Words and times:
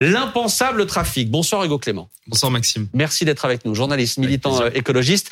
L'impensable 0.00 0.86
trafic. 0.86 1.30
Bonsoir 1.30 1.64
Hugo 1.64 1.78
Clément. 1.78 2.10
Bonsoir 2.26 2.52
Maxime. 2.52 2.88
Merci 2.92 3.24
d'être 3.24 3.44
avec 3.44 3.64
nous, 3.64 3.74
journaliste, 3.74 4.18
militant 4.18 4.60
euh, 4.60 4.70
écologiste. 4.74 5.30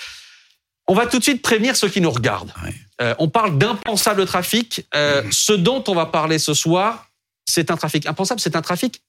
On 0.87 0.95
va 0.95 1.07
tout 1.07 1.19
de 1.19 1.23
suite 1.23 1.43
prévenir 1.43 1.77
ceux 1.77 1.89
qui 1.89 2.01
nous 2.01 2.11
regardent. 2.11 2.53
Euh, 3.01 3.15
on 3.19 3.29
parle 3.29 3.59
d'impensable 3.59 4.25
trafic. 4.27 4.87
Euh, 4.95 5.23
mmh. 5.23 5.33
Ce 5.33 5.53
dont 5.53 5.85
on 5.89 5.95
va 5.95 6.07
parler 6.07 6.39
ce 6.39 6.55
soir, 6.55 7.11
c'est 7.47 7.71
un 7.71 7.77
trafic 7.77 8.07
impensable, 8.07 8.41
c'est 8.41 8.57
un 8.57 8.63
trafic 8.63 9.03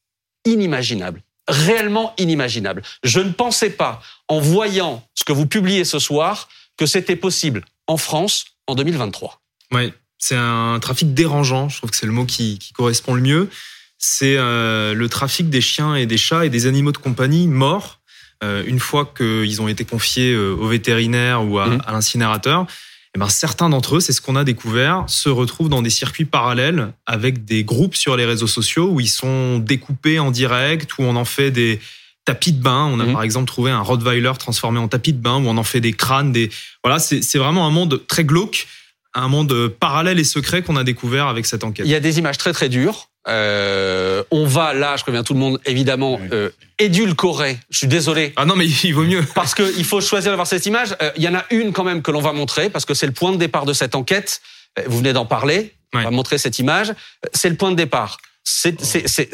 inimaginable, 0.46 1.22
réellement 1.48 2.14
inimaginable. 2.18 2.82
Je 3.04 3.20
ne 3.20 3.32
pensais 3.32 3.70
pas, 3.70 4.02
en 4.28 4.40
voyant 4.40 5.08
ce 5.16 5.24
que 5.24 5.34
vous 5.34 5.46
publiez 5.48 5.86
ce 5.86 6.00
soir, 6.00 6.50
que 6.78 6.86
c'était 6.86 7.16
possible 7.16 7.64
en 7.88 7.98
France 7.98 8.46
en 8.68 8.76
2023. 8.76 9.42
Oui, 9.72 9.94
c'est 10.18 10.36
un 10.36 10.80
trafic 10.82 11.14
dérangeant. 11.14 11.70
Je 11.70 11.78
trouve 11.78 11.92
que 11.92 11.98
c'est 11.98 12.06
le 12.06 12.12
mot 12.12 12.26
qui, 12.26 12.60
qui 12.60 12.74
correspond 12.74 13.14
le 13.14 13.22
mieux 13.22 13.50
c'est 13.98 14.36
euh, 14.38 14.94
le 14.94 15.10
trafic 15.10 15.50
des 15.50 15.62
chiens 15.62 15.96
et 15.96 16.06
des 16.06 16.18
chats 16.18 16.46
et 16.46 16.50
des 16.50 16.68
animaux 16.68 16.92
de 16.92 16.98
compagnie 16.98 17.48
morts 17.48 18.00
euh, 18.44 18.64
une 18.68 18.80
fois 18.80 19.12
qu'ils 19.18 19.62
ont 19.62 19.68
été 19.68 19.86
confiés 19.86 20.34
euh, 20.34 20.54
au 20.54 20.68
vétérinaire 20.68 21.44
ou 21.46 21.58
à, 21.60 21.68
mhm. 21.68 21.82
l'incinérateur. 21.88 22.68
Eh 23.16 23.20
ben, 23.20 23.30
certains 23.30 23.70
d'entre 23.70 23.96
eux, 23.96 24.00
c'est 24.02 24.12
ce 24.12 24.20
qu'on 24.20 24.36
a 24.36 24.44
découvert, 24.44 25.06
se 25.08 25.30
retrouvent 25.30 25.70
dans 25.70 25.82
des 25.82 25.90
circuits 25.90 26.26
parallèles 26.26 26.92
avec 27.06 27.46
des 27.46 27.64
groupes 27.64 27.96
sur 27.96 28.18
les 28.18 28.26
réseaux 28.26 28.48
sociaux 28.48 28.90
où 28.90 29.00
ils 29.00 29.10
sont 29.10 29.60
découpés 29.60 30.20
en 30.20 30.32
direct, 30.32 30.98
où 30.98 31.04
on 31.04 31.16
en 31.16 31.24
fait 31.24 31.50
des 31.50 31.80
tapis 32.26 32.52
de 32.52 32.62
bain. 32.62 32.90
On 32.92 33.00
a 33.00 33.06
mhm. 33.06 33.14
par 33.14 33.24
exemple 33.24 33.48
trouvé 33.48 33.72
un 33.72 33.80
Rottweiler 33.80 34.34
transformé 34.38 34.80
en 34.80 34.90
tapis 34.90 35.14
de 35.14 35.22
bain, 35.22 35.38
où 35.38 35.48
on 35.48 35.56
en 35.56 35.64
fait 35.64 35.80
des 35.80 35.94
crânes, 35.94 36.34
des 36.34 36.50
voilà, 36.84 37.00
c'est 37.00 37.38
vraiment 37.38 37.66
un 37.66 37.72
monde 37.72 38.06
très 38.06 38.26
glauque, 38.26 38.68
un 39.14 39.30
monde 39.30 39.70
parallèle 39.70 40.20
et 40.20 40.26
secret 40.26 40.62
qu'on 40.62 40.76
a 40.76 40.84
découvert 40.84 41.28
avec 41.28 41.46
cette 41.46 41.64
enquête. 41.64 41.86
Il 41.86 41.92
y 41.92 41.96
a 41.96 42.02
des 42.02 42.20
images 42.20 42.38
très 42.38 42.52
très 42.52 42.68
dures. 42.68 43.08
Euh, 43.28 44.24
on 44.30 44.46
va 44.46 44.74
là, 44.74 44.96
je 44.98 45.04
préviens 45.04 45.24
tout 45.24 45.34
le 45.34 45.40
monde, 45.40 45.60
évidemment, 45.66 46.20
euh, 46.32 46.50
édulcorer. 46.78 47.58
Je 47.70 47.80
suis 47.80 47.88
désolé. 47.88 48.34
Ah 48.36 48.46
non, 48.46 48.56
mais 48.56 48.68
il 48.84 48.94
vaut 48.94 49.04
mieux. 49.04 49.24
Parce 49.34 49.56
qu'il 49.56 49.86
faut 49.86 50.02
choisir 50.02 50.32
d'avoir 50.32 50.48
cette 50.48 50.66
image. 50.66 50.96
Euh, 51.02 51.12
il 51.16 51.24
y 51.24 51.28
en 51.28 51.36
a 51.36 51.46
une 51.50 51.74
quand 51.74 51.84
même 51.84 52.02
que 52.02 52.12
l'on 52.12 52.22
va 52.22 52.34
montrer 52.34 52.70
parce 52.70 52.86
que 52.86 52.94
c'est 52.94 53.08
le 53.08 53.14
point 53.14 53.32
de 53.32 53.38
départ 53.38 53.66
de 53.66 53.74
cette 53.74 53.96
enquête. 53.96 54.42
Euh, 54.78 54.84
vous 54.88 54.98
venez 55.00 55.14
d'en 55.14 55.26
parler. 55.26 55.74
On 55.94 56.02
va 56.02 56.12
montrer 56.12 56.38
cette 56.38 56.60
image. 56.60 56.94
C'est 57.34 57.50
le 57.50 57.56
point 57.56 57.72
de 57.72 57.78
départ. 57.78 58.18
C'est, 58.44 58.82
c'est, 58.82 59.08
c'est, 59.08 59.30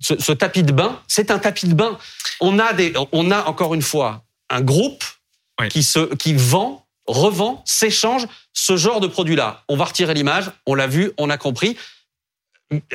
ce, 0.00 0.14
ce, 0.18 0.32
tapis 0.32 0.62
de 0.62 0.72
bain, 0.72 1.02
c'est 1.08 1.32
un 1.32 1.40
tapis 1.40 1.66
de 1.66 1.74
bain. 1.74 1.98
On 2.40 2.60
a 2.60 2.72
des, 2.72 2.94
on 3.10 3.32
a 3.32 3.44
encore 3.46 3.74
une 3.74 3.82
fois 3.82 4.22
un 4.48 4.60
groupe 4.60 5.02
qui 5.70 5.82
se, 5.82 6.14
qui 6.14 6.34
vend, 6.34 6.86
revend, 7.06 7.62
s'échange 7.66 8.26
ce 8.52 8.76
genre 8.76 9.00
de 9.00 9.08
produit-là. 9.08 9.64
On 9.68 9.76
va 9.76 9.86
retirer 9.86 10.14
l'image. 10.14 10.50
On 10.66 10.74
l'a 10.74 10.86
vu, 10.86 11.10
on 11.18 11.30
a 11.30 11.36
compris 11.36 11.76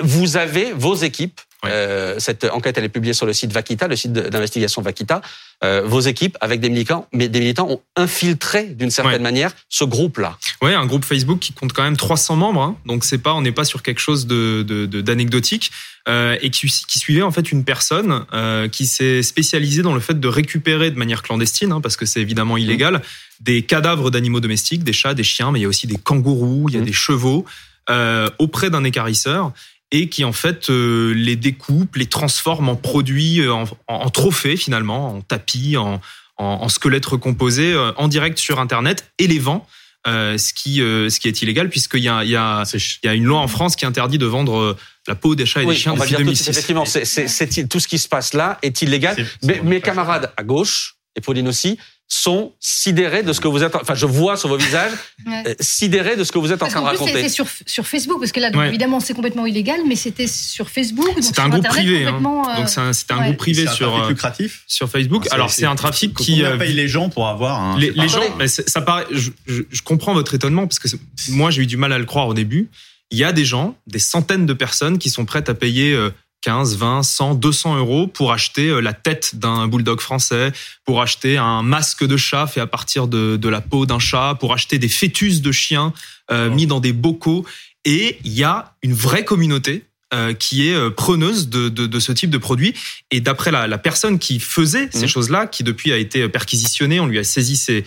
vous 0.02 0.38
avez 0.38 0.74
vos 0.74 0.96
équipes. 0.96 1.40
Euh, 1.66 2.16
cette 2.20 2.46
enquête, 2.46 2.78
elle 2.78 2.86
est 2.86 2.90
publiée 2.90 3.14
sur 3.14 3.26
le 3.26 3.34
site 3.34 3.52
Vakita, 3.52 3.90
le 3.90 3.98
site 3.98 4.14
d'investigation 4.14 4.82
Vakita. 4.82 5.22
Euh, 5.62 5.82
vos 5.86 6.00
équipes, 6.00 6.38
avec 6.40 6.62
des 6.62 6.70
militants, 6.70 7.08
mais 7.12 7.28
des 7.28 7.42
militants 7.42 7.70
ont 7.70 7.82
infiltré 7.98 8.64
d'une 8.64 8.92
certaine 8.92 9.22
manière 9.22 9.52
ce 9.68 9.84
groupe-là. 9.84 10.38
Oui, 10.62 10.74
un 10.74 10.86
groupe 10.86 11.04
Facebook 11.04 11.40
qui 11.40 11.52
compte 11.52 11.74
quand 11.74 11.84
même 11.84 11.98
300 11.98 12.38
membres. 12.38 12.62
Hein. 12.62 12.78
donc 12.86 13.04
c'est 13.04 13.18
pas, 13.18 13.34
on 13.34 13.42
n'est 13.42 13.52
pas 13.52 13.66
sur 13.66 13.84
quelque 13.84 14.00
chose 14.00 14.26
de 14.26 14.64
d'anecdotique. 15.02 15.72
Euh, 16.08 16.38
et 16.42 16.50
qui, 16.50 16.66
qui, 16.88 16.98
suivait 16.98 17.22
en 17.22 17.30
fait 17.30 17.52
une 17.52 17.64
personne 17.66 18.26
qui 18.72 18.88
s'est 18.88 19.22
spécialisée 19.22 19.82
dans 19.82 19.94
le 19.94 20.00
fait 20.00 20.18
de 20.20 20.28
récupérer 20.28 20.92
de 20.92 20.98
manière 20.98 21.22
clandestine, 21.22 21.74
hein, 21.74 21.82
parce 21.82 21.98
que 21.98 22.06
c'est 22.06 22.22
évidemment 22.22 22.56
mmh. 22.56 22.60
illégal, 22.60 23.02
des 23.42 23.64
cadavres 23.64 24.10
d'animaux 24.10 24.40
domestiques, 24.40 24.84
des 24.84 24.94
chats, 24.94 25.14
des 25.14 25.24
chiens, 25.24 25.52
mais 25.52 25.60
il 25.60 25.64
y 25.64 25.66
a 25.66 25.68
aussi 25.68 25.88
des 25.88 25.98
kangourous, 25.98 26.70
il 26.70 26.76
y 26.76 26.78
a 26.78 26.82
mmh. 26.82 26.86
des 26.86 26.94
chevaux. 26.94 27.46
Euh, 27.90 28.30
auprès 28.38 28.70
d'un 28.70 28.84
écarisseur 28.84 29.52
et 29.92 30.10
qui 30.10 30.24
en 30.24 30.32
fait 30.32 30.70
euh, 30.70 31.12
les 31.16 31.36
découpe, 31.36 31.96
les 31.96 32.06
transforme 32.06 32.70
en 32.70 32.76
produits, 32.76 33.42
euh, 33.42 33.52
en, 33.52 33.66
en, 33.88 34.10
trophées 34.12 34.58
finalement, 34.58 35.16
en 35.16 35.22
tapis, 35.22 35.76
en, 35.76 36.00
en, 36.38 36.70
squelettes 36.70 37.08
recomposés 37.08 37.76
en 37.98 38.08
direct 38.08 38.38
sur 38.38 38.60
Internet 38.60 39.12
et 39.18 39.26
les 39.26 39.40
vend. 39.40 39.68
ce 40.06 40.54
qui 40.54 40.76
ce 40.76 41.20
qui 41.20 41.28
est 41.28 41.42
illégal 41.42 41.70
puisqu'il 41.70 42.04
y 42.04 42.10
a 42.10 42.24
il 42.24 42.30
y 42.30 42.36
a 42.36 42.64
il 42.74 43.08
y 43.08 43.10
a 43.10 43.16
une 43.16 43.26
loi 43.26 43.40
en 43.40 43.48
France 43.48 43.76
qui 43.76 43.88
interdit 43.88 44.20
de 44.20 44.28
vendre 44.28 44.78
la 45.08 45.16
peau 45.16 45.34
des 45.34 45.48
chats 45.48 45.64
et 45.64 45.66
des 45.66 45.76
chiens 45.76 45.96
depuis 45.96 46.16
2006. 46.16 46.48
effectivement, 46.48 46.86
c'est 46.86 47.68
tout 47.68 47.80
ce 47.80 47.88
qui 47.88 47.98
se 47.98 48.08
passe 48.08 48.34
là 48.36 48.60
est 48.62 48.84
illégal. 48.84 49.18
Mais 49.42 49.62
mes 49.64 49.82
camarades 49.82 50.32
à 50.38 50.44
gauche 50.44 50.96
et 51.16 51.22
Pauline 51.22 51.48
aussi 51.48 51.80
sont 52.12 52.54
sidérés 52.60 53.22
de 53.22 53.34
ce 53.34 53.40
que 53.40 53.48
vous 53.48 53.64
êtes. 53.64 53.76
Enfin, 53.76 53.94
je 53.94 54.08
vois 54.08 54.36
sur 54.36 54.50
vos 54.50 54.58
visages 54.58 54.92
euh, 55.28 55.54
sidérés 55.60 56.16
de 56.16 56.24
ce 56.24 56.32
que 56.32 56.40
vous 56.40 56.52
êtes 56.52 56.64
en 56.64 56.68
train 56.68 56.82
de 56.82 56.86
raconter. 56.86 57.14
C'était 57.14 57.30
sur, 57.30 57.46
sur 57.68 57.86
Facebook, 57.86 58.20
parce 58.20 58.32
que 58.32 58.40
là, 58.40 58.50
évidemment, 58.68 59.00
c'est 59.00 59.14
complètement 59.14 59.46
illégal, 59.46 59.82
mais 59.88 59.96
c'était 59.96 60.26
sur 60.26 60.70
Facebook. 60.70 61.14
C'était 61.22 61.42
un 61.42 61.50
groupe 61.50 61.68
privé. 61.68 62.08
Hein. 62.08 62.20
Euh, 62.20 62.58
donc 62.58 62.70
c'était 62.96 63.14
un, 63.14 63.26
groupe 63.26 63.38
privé 63.38 63.68
sur 63.68 63.96
un 63.96 64.06
euh, 64.06 64.10
lucratif 64.10 64.64
sur 64.66 64.90
Facebook. 64.90 65.28
Alors 65.32 65.52
c'est 65.52 65.68
un 65.68 65.76
trafic 65.76 66.16
qui 66.16 66.42
on 66.44 66.58
paye 66.58 66.74
les 66.74 66.88
gens 66.88 67.10
pour 67.10 67.28
avoir. 67.28 67.62
Un... 67.62 67.80
Les, 67.80 67.92
les 67.92 68.10
gens, 68.10 68.24
mais 68.40 68.48
ça 68.48 68.82
paraît. 68.82 69.06
Je, 69.12 69.30
je, 69.46 69.62
je, 69.70 69.82
comprends 69.84 70.16
votre 70.16 70.34
étonnement 70.34 70.66
parce 70.66 70.80
que 70.80 70.88
moi 71.30 71.52
j'ai 71.52 71.62
eu 71.62 71.68
du 71.68 71.78
mal 71.78 71.94
à 71.94 72.00
le 72.00 72.06
croire 72.06 72.28
au 72.28 72.34
début. 72.34 72.70
Il 73.12 73.18
y 73.18 73.24
a 73.24 73.32
des 73.32 73.46
gens, 73.46 73.76
des 73.88 74.00
centaines 74.00 74.46
de 74.48 74.54
personnes 74.54 74.98
qui 74.98 75.10
sont 75.10 75.26
prêtes 75.26 75.50
à 75.50 75.54
payer 75.54 75.96
15, 76.42 76.78
20, 76.78 77.04
100, 77.04 77.36
200 77.36 77.78
euros 77.78 78.08
pour 78.08 78.32
acheter 78.32 78.70
euh, 78.70 78.80
la 78.80 78.94
tête 78.94 79.36
d'un 79.36 79.68
bulldog 79.68 80.00
français, 80.00 80.52
pour 80.86 81.02
acheter 81.02 81.38
un 81.38 81.64
masque 81.64 82.06
de 82.06 82.18
chat 82.18 82.48
fait 82.48 82.62
à 82.62 82.68
partir 82.68 83.08
de, 83.08 83.38
de 83.38 83.50
la 83.50 83.62
peau 83.62 83.86
d'un 83.86 84.00
chat, 84.00 84.36
pour 84.40 84.54
acheter 84.54 84.80
des 84.80 84.90
fœtus 84.90 85.42
de 85.42 85.52
chiens 85.52 85.94
euh, 86.32 86.50
mis 86.50 86.68
dans 86.68 86.80
des 86.80 86.94
bocaux. 86.94 87.46
Et 87.86 88.20
il 88.24 88.34
y 88.34 88.44
a 88.44 88.76
une 88.84 88.94
vraie 88.94 89.26
communauté 89.26 89.86
euh, 90.14 90.34
qui 90.34 90.68
est 90.68 90.74
euh, 90.74 90.90
preneuse 90.90 91.50
de, 91.50 91.70
de, 91.70 91.86
de, 91.86 92.00
ce 92.00 92.12
type 92.12 92.32
de 92.32 92.38
produit. 92.38 92.74
Et 93.12 93.22
d'après 93.22 93.52
la, 93.52 93.68
la, 93.68 93.78
personne 93.78 94.18
qui 94.18 94.40
faisait 94.40 94.90
ces 94.92 95.06
mmh. 95.06 95.08
choses-là, 95.08 95.48
qui 95.48 95.64
depuis 95.64 95.94
a 95.94 95.98
été 95.98 96.28
perquisitionnée, 96.30 97.00
on 97.00 97.06
lui 97.06 97.20
a 97.20 97.24
saisi 97.24 97.56
ses, 97.56 97.86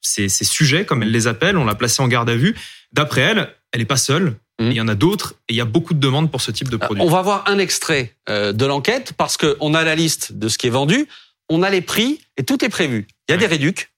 ses, 0.00 0.28
ses 0.28 0.44
sujets, 0.44 0.84
comme 0.84 1.02
elle 1.02 1.10
les 1.10 1.26
appelle, 1.26 1.56
on 1.56 1.64
l'a 1.64 1.74
placé 1.74 2.00
en 2.00 2.06
garde 2.06 2.30
à 2.30 2.36
vue. 2.36 2.54
D'après 2.92 3.22
elle, 3.22 3.52
elle 3.72 3.80
n'est 3.80 3.86
pas 3.86 3.96
seule. 3.96 4.36
Mmh. 4.60 4.70
Il 4.70 4.76
y 4.76 4.80
en 4.80 4.88
a 4.88 4.94
d'autres 4.94 5.34
et 5.48 5.54
il 5.54 5.56
y 5.56 5.60
a 5.60 5.64
beaucoup 5.64 5.94
de 5.94 5.98
demandes 5.98 6.30
pour 6.30 6.40
ce 6.40 6.50
type 6.50 6.68
de 6.68 6.76
produit. 6.76 7.02
On 7.02 7.10
va 7.10 7.22
voir 7.22 7.44
un 7.48 7.58
extrait 7.58 8.14
euh, 8.28 8.52
de 8.52 8.64
l'enquête 8.64 9.12
parce 9.16 9.36
qu'on 9.36 9.74
a 9.74 9.84
la 9.84 9.94
liste 9.94 10.32
de 10.32 10.48
ce 10.48 10.58
qui 10.58 10.68
est 10.68 10.70
vendu, 10.70 11.08
on 11.48 11.62
a 11.62 11.70
les 11.70 11.80
prix 11.80 12.20
et 12.36 12.44
tout 12.44 12.64
est 12.64 12.68
prévu. 12.68 13.08
Il 13.28 13.32
y 13.32 13.34
a 13.34 13.38
des 13.38 13.46
réducs, 13.46 13.90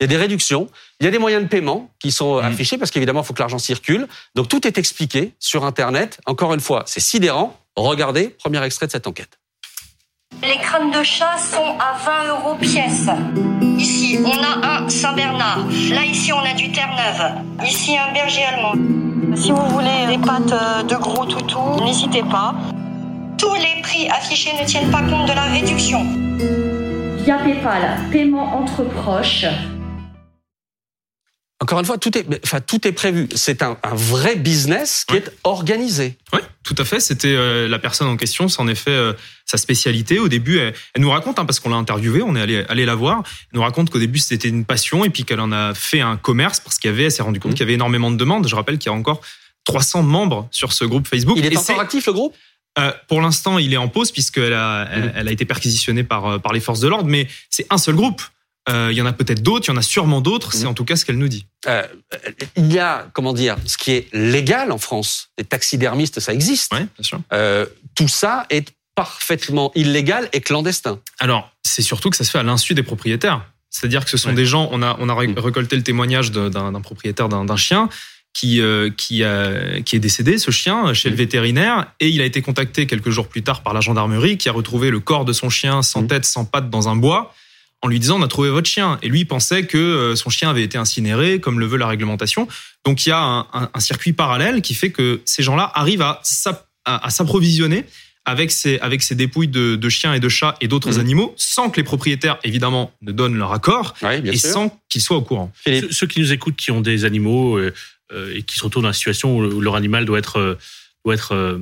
il 0.00 0.02
y 0.02 0.04
a 0.04 0.08
des 0.08 0.16
réductions, 0.16 0.68
il 1.00 1.04
y 1.04 1.06
a 1.06 1.12
des 1.12 1.18
moyens 1.18 1.44
de 1.44 1.48
paiement 1.48 1.94
qui 2.00 2.10
sont 2.10 2.40
mmh. 2.40 2.44
affichés 2.44 2.78
parce 2.78 2.90
qu'évidemment, 2.90 3.22
il 3.22 3.26
faut 3.26 3.34
que 3.34 3.40
l'argent 3.40 3.58
circule. 3.58 4.08
Donc 4.34 4.48
tout 4.48 4.66
est 4.66 4.76
expliqué 4.76 5.34
sur 5.38 5.64
Internet. 5.64 6.18
Encore 6.26 6.52
une 6.52 6.60
fois, 6.60 6.82
c'est 6.86 7.00
sidérant. 7.00 7.58
Regardez, 7.76 8.30
premier 8.30 8.62
extrait 8.64 8.86
de 8.86 8.92
cette 8.92 9.06
enquête. 9.06 9.38
Les 10.42 10.58
crânes 10.58 10.90
de 10.90 11.02
chat 11.02 11.36
sont 11.38 11.76
à 11.78 11.96
20 12.04 12.28
euros 12.30 12.54
pièce. 12.60 13.08
Ici, 13.78 14.18
on 14.24 14.30
a 14.30 14.66
un 14.66 14.88
Saint-Bernard. 14.88 15.66
Là, 15.90 16.04
ici, 16.04 16.32
on 16.32 16.40
a 16.40 16.52
du 16.52 16.70
Terre-Neuve. 16.70 17.66
Ici, 17.66 17.96
un 17.96 18.12
berger 18.12 18.44
allemand. 18.44 18.74
Si 19.34 19.50
vous 19.50 19.66
voulez 19.68 20.06
des 20.08 20.18
pâtes 20.18 20.52
euh, 20.52 20.82
de 20.82 20.94
gros 20.96 21.24
toutous, 21.24 21.82
n'hésitez 21.84 22.22
pas. 22.22 22.54
Tous 23.38 23.54
les 23.54 23.82
prix 23.82 24.08
affichés 24.08 24.52
ne 24.60 24.66
tiennent 24.66 24.90
pas 24.90 25.02
compte 25.02 25.28
de 25.28 25.34
la 25.34 25.42
réduction. 25.42 26.04
Via 27.24 27.36
PayPal, 27.38 27.98
paiement 28.12 28.56
entre 28.56 28.84
proches. 28.84 29.46
Encore 31.58 31.80
une 31.80 31.86
fois, 31.86 31.96
tout 31.96 32.16
est, 32.18 32.26
enfin, 32.44 32.60
tout 32.60 32.86
est 32.86 32.92
prévu. 32.92 33.28
C'est 33.34 33.62
un, 33.62 33.78
un, 33.82 33.94
vrai 33.94 34.36
business 34.36 35.06
qui 35.08 35.16
est 35.16 35.30
organisé. 35.42 36.18
Oui, 36.34 36.40
tout 36.62 36.74
à 36.76 36.84
fait. 36.84 37.00
C'était 37.00 37.34
euh, 37.34 37.66
la 37.66 37.78
personne 37.78 38.08
en 38.08 38.16
question, 38.18 38.48
c'est 38.48 38.60
en 38.60 38.68
effet 38.68 38.90
euh, 38.90 39.14
sa 39.46 39.56
spécialité. 39.56 40.18
Au 40.18 40.28
début, 40.28 40.58
elle, 40.58 40.74
nous 40.98 41.08
raconte, 41.10 41.38
hein, 41.38 41.46
parce 41.46 41.58
qu'on 41.58 41.70
l'a 41.70 41.76
interviewée, 41.76 42.20
on 42.20 42.36
est 42.36 42.42
allé, 42.42 42.64
allé 42.68 42.84
la 42.84 42.94
voir, 42.94 43.22
elle 43.24 43.56
nous 43.58 43.62
raconte 43.62 43.88
qu'au 43.88 43.98
début, 43.98 44.18
c'était 44.18 44.48
une 44.48 44.66
passion 44.66 45.02
et 45.06 45.08
puis 45.08 45.24
qu'elle 45.24 45.40
en 45.40 45.50
a 45.50 45.72
fait 45.72 46.02
un 46.02 46.18
commerce 46.18 46.60
parce 46.60 46.78
qu'il 46.78 46.90
y 46.90 46.92
avait, 46.92 47.04
elle 47.04 47.12
s'est 47.12 47.22
rendu 47.22 47.40
compte 47.40 47.52
mmh. 47.52 47.54
qu'il 47.54 47.62
y 47.62 47.68
avait 47.68 47.74
énormément 47.74 48.10
de 48.10 48.16
demandes. 48.16 48.46
Je 48.46 48.54
rappelle 48.54 48.76
qu'il 48.76 48.92
y 48.92 48.94
a 48.94 48.98
encore 48.98 49.22
300 49.64 50.02
membres 50.02 50.48
sur 50.50 50.74
ce 50.74 50.84
groupe 50.84 51.08
Facebook. 51.08 51.38
Il 51.38 51.46
est 51.46 51.56
encore 51.56 51.80
actif, 51.80 52.06
le 52.06 52.12
groupe? 52.12 52.34
Euh, 52.78 52.92
pour 53.08 53.22
l'instant, 53.22 53.56
il 53.56 53.72
est 53.72 53.78
en 53.78 53.88
pause 53.88 54.12
puisqu'elle 54.12 54.52
a, 54.52 54.86
elle, 54.92 55.04
mmh. 55.04 55.12
elle 55.16 55.28
a 55.28 55.32
été 55.32 55.46
perquisitionnée 55.46 56.04
par, 56.04 56.26
euh, 56.26 56.38
par 56.38 56.52
les 56.52 56.60
forces 56.60 56.80
de 56.80 56.88
l'ordre, 56.88 57.08
mais 57.08 57.26
c'est 57.48 57.66
un 57.70 57.78
seul 57.78 57.94
groupe. 57.94 58.20
Euh, 58.68 58.88
il 58.90 58.96
y 58.96 59.00
en 59.00 59.06
a 59.06 59.12
peut-être 59.12 59.42
d'autres, 59.42 59.66
il 59.68 59.70
y 59.70 59.74
en 59.74 59.76
a 59.76 59.82
sûrement 59.82 60.20
d'autres. 60.20 60.52
C'est 60.52 60.64
mmh. 60.64 60.68
en 60.68 60.74
tout 60.74 60.84
cas 60.84 60.96
ce 60.96 61.04
qu'elle 61.04 61.18
nous 61.18 61.28
dit. 61.28 61.46
Euh, 61.68 61.86
il 62.56 62.72
y 62.72 62.78
a, 62.78 63.08
comment 63.12 63.32
dire, 63.32 63.56
ce 63.64 63.78
qui 63.78 63.92
est 63.92 64.08
légal 64.12 64.72
en 64.72 64.78
France. 64.78 65.28
Les 65.38 65.44
taxidermistes, 65.44 66.18
ça 66.18 66.32
existe. 66.32 66.72
Oui, 66.72 66.80
bien 66.80 67.02
sûr. 67.02 67.20
Euh, 67.32 67.66
tout 67.94 68.08
ça 68.08 68.46
est 68.50 68.72
parfaitement 68.96 69.70
illégal 69.74 70.28
et 70.32 70.40
clandestin. 70.40 70.98
Alors, 71.20 71.52
c'est 71.62 71.82
surtout 71.82 72.10
que 72.10 72.16
ça 72.16 72.24
se 72.24 72.30
fait 72.30 72.38
à 72.38 72.42
l'insu 72.42 72.74
des 72.74 72.82
propriétaires. 72.82 73.44
C'est-à-dire 73.70 74.04
que 74.04 74.10
ce 74.10 74.16
sont 74.16 74.32
des 74.32 74.46
gens. 74.46 74.68
On 74.72 74.82
a, 74.82 74.96
on 74.98 75.08
a 75.08 75.14
mmh. 75.14 75.38
récolté 75.38 75.76
le 75.76 75.82
témoignage 75.82 76.32
d'un 76.32 76.80
propriétaire 76.80 77.28
d'un 77.28 77.56
chien 77.56 77.88
qui, 78.32 78.60
euh, 78.60 78.90
qui, 78.90 79.22
est 79.22 79.98
décédé, 79.98 80.38
ce 80.38 80.50
chien, 80.50 80.92
chez 80.92 81.08
le 81.08 81.14
mmh. 81.14 81.18
vétérinaire, 81.18 81.86
et 82.00 82.08
il 82.08 82.20
a 82.20 82.24
été 82.24 82.42
contacté 82.42 82.86
quelques 82.86 83.10
jours 83.10 83.28
plus 83.28 83.42
tard 83.42 83.62
par 83.62 83.72
la 83.72 83.80
gendarmerie, 83.80 84.36
qui 84.36 84.48
a 84.48 84.52
retrouvé 84.52 84.90
le 84.90 85.00
corps 85.00 85.24
de 85.24 85.32
son 85.32 85.48
chien 85.48 85.82
sans 85.82 86.06
tête, 86.06 86.24
sans 86.24 86.44
pattes 86.44 86.68
dans 86.68 86.88
un 86.88 86.96
bois 86.96 87.32
en 87.82 87.88
lui 87.88 88.00
disant 88.00 88.18
on 88.18 88.22
a 88.22 88.28
trouvé 88.28 88.50
votre 88.50 88.68
chien. 88.68 88.98
Et 89.02 89.08
lui 89.08 89.24
pensait 89.24 89.66
que 89.66 89.78
euh, 89.78 90.16
son 90.16 90.30
chien 90.30 90.50
avait 90.50 90.62
été 90.62 90.78
incinéré, 90.78 91.40
comme 91.40 91.60
le 91.60 91.66
veut 91.66 91.78
la 91.78 91.86
réglementation. 91.86 92.48
Donc 92.84 93.06
il 93.06 93.10
y 93.10 93.12
a 93.12 93.46
un, 93.52 93.80
circuit 93.80 94.12
parallèle 94.12 94.62
qui 94.62 94.74
fait 94.74 94.90
que 94.90 95.20
ces 95.24 95.42
gens-là 95.42 95.70
arrivent 95.74 96.02
à, 96.02 96.20
s'approvisionner 97.08 97.84
avec 98.26 98.50
ces, 98.50 98.78
avec 98.80 99.02
ces 99.02 99.14
dépouilles 99.14 99.48
de, 99.48 99.76
de 99.76 99.88
chiens 99.88 100.12
et 100.12 100.20
de 100.20 100.28
chats 100.28 100.56
et 100.60 100.68
d'autres 100.68 100.94
mhm. 100.94 101.00
animaux, 101.00 101.34
sans 101.36 101.70
que 101.70 101.76
les 101.76 101.84
propriétaires, 101.84 102.38
évidemment, 102.42 102.92
ne 103.00 103.12
donnent 103.12 103.36
leur 103.36 103.52
accord, 103.52 103.94
et 104.02 104.36
sans 104.36 104.76
qu'ils 104.88 105.00
soient 105.00 105.16
au 105.16 105.22
courant. 105.22 105.52
Ceux, 105.64 106.06
qui 106.06 106.20
nous 106.20 106.32
écoutent, 106.32 106.56
qui 106.56 106.72
ont 106.72 106.80
des 106.80 107.04
animaux 107.04 107.56
euh, 107.56 107.72
euh, 108.12 108.34
et 108.34 108.42
qui 108.42 108.56
se 108.56 108.64
retrouvent 108.64 108.82
dans 108.82 108.88
la 108.88 108.94
situation 108.94 109.36
où, 109.36 109.60
leur 109.60 109.74
animal 109.76 110.04
doit 110.04 110.18
être, 110.18 110.38
euh, 111.32 111.58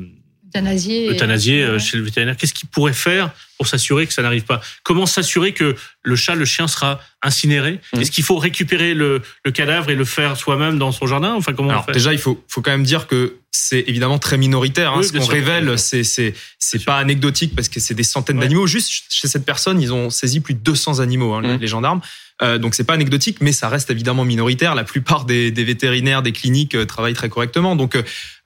doit 0.60 0.72
être 0.72 1.10
euthanasié, 1.12 1.78
chez 1.78 1.96
le 1.96 2.02
vétérinaire, 2.02 2.36
qu'est-ce 2.36 2.54
qu'ils 2.54 2.68
pourraient 2.68 2.92
faire 2.92 3.30
pour 3.56 3.66
s'assurer 3.66 4.06
que 4.06 4.12
ça 4.12 4.22
n'arrive 4.22 4.44
pas? 4.44 4.60
Comment 4.82 5.06
s'assurer 5.06 5.52
que 5.52 5.74
le 6.02 6.16
chat, 6.16 6.34
le 6.34 6.44
chien 6.44 6.68
sera 6.68 7.00
incinéré? 7.22 7.80
Mhm. 7.92 8.00
Est-ce 8.00 8.10
qu'il 8.10 8.24
faut 8.24 8.38
récupérer 8.38 8.94
le, 8.94 9.22
le, 9.44 9.50
cadavre 9.50 9.90
et 9.90 9.94
le 9.94 10.04
faire 10.04 10.36
soi-même 10.36 10.78
dans 10.78 10.92
son 10.92 11.06
jardin? 11.06 11.34
Enfin, 11.34 11.52
comment 11.52 11.70
Alors, 11.70 11.86
Déjà, 11.92 12.12
il 12.12 12.18
faut, 12.18 12.42
faut 12.48 12.62
quand 12.62 12.72
même 12.72 12.84
dire 12.84 13.06
que 13.06 13.36
c'est 13.56 13.84
évidemment 13.86 14.18
très 14.18 14.36
minoritaire. 14.36 14.92
Hein, 14.92 15.02
ce 15.02 15.12
qu'on 15.12 15.24
révèle, 15.24 15.78
c'est 15.78 16.02
c'est 16.02 16.34
c'est 16.58 16.84
pas 16.84 16.98
anecdotique 16.98 17.54
parce 17.54 17.68
que 17.68 17.78
c'est 17.78 17.94
des 17.94 18.02
centaines 18.02 18.40
d'animaux. 18.40 18.66
Juste 18.66 19.04
chez 19.08 19.28
cette 19.28 19.44
personne, 19.46 19.80
ils 19.80 19.92
ont 19.92 20.10
saisi 20.10 20.40
plus 20.40 20.54
de 20.54 20.58
200 20.58 20.98
animaux, 20.98 21.34
hein, 21.34 21.42
mhm. 21.42 21.60
les 21.60 21.68
gendarmes. 21.68 22.00
Euh, 22.42 22.58
donc 22.58 22.74
c'est 22.74 22.84
pas 22.84 22.94
anecdotique, 22.94 23.38
mais 23.40 23.52
ça 23.52 23.68
reste 23.68 23.90
évidemment 23.90 24.24
minoritaire. 24.24 24.74
La 24.74 24.82
plupart 24.82 25.24
des, 25.24 25.52
des 25.52 25.62
vétérinaires, 25.64 26.22
des 26.22 26.32
cliniques 26.32 26.74
euh, 26.74 26.84
travaillent 26.84 27.14
très 27.14 27.28
correctement. 27.28 27.76
Donc 27.76 27.96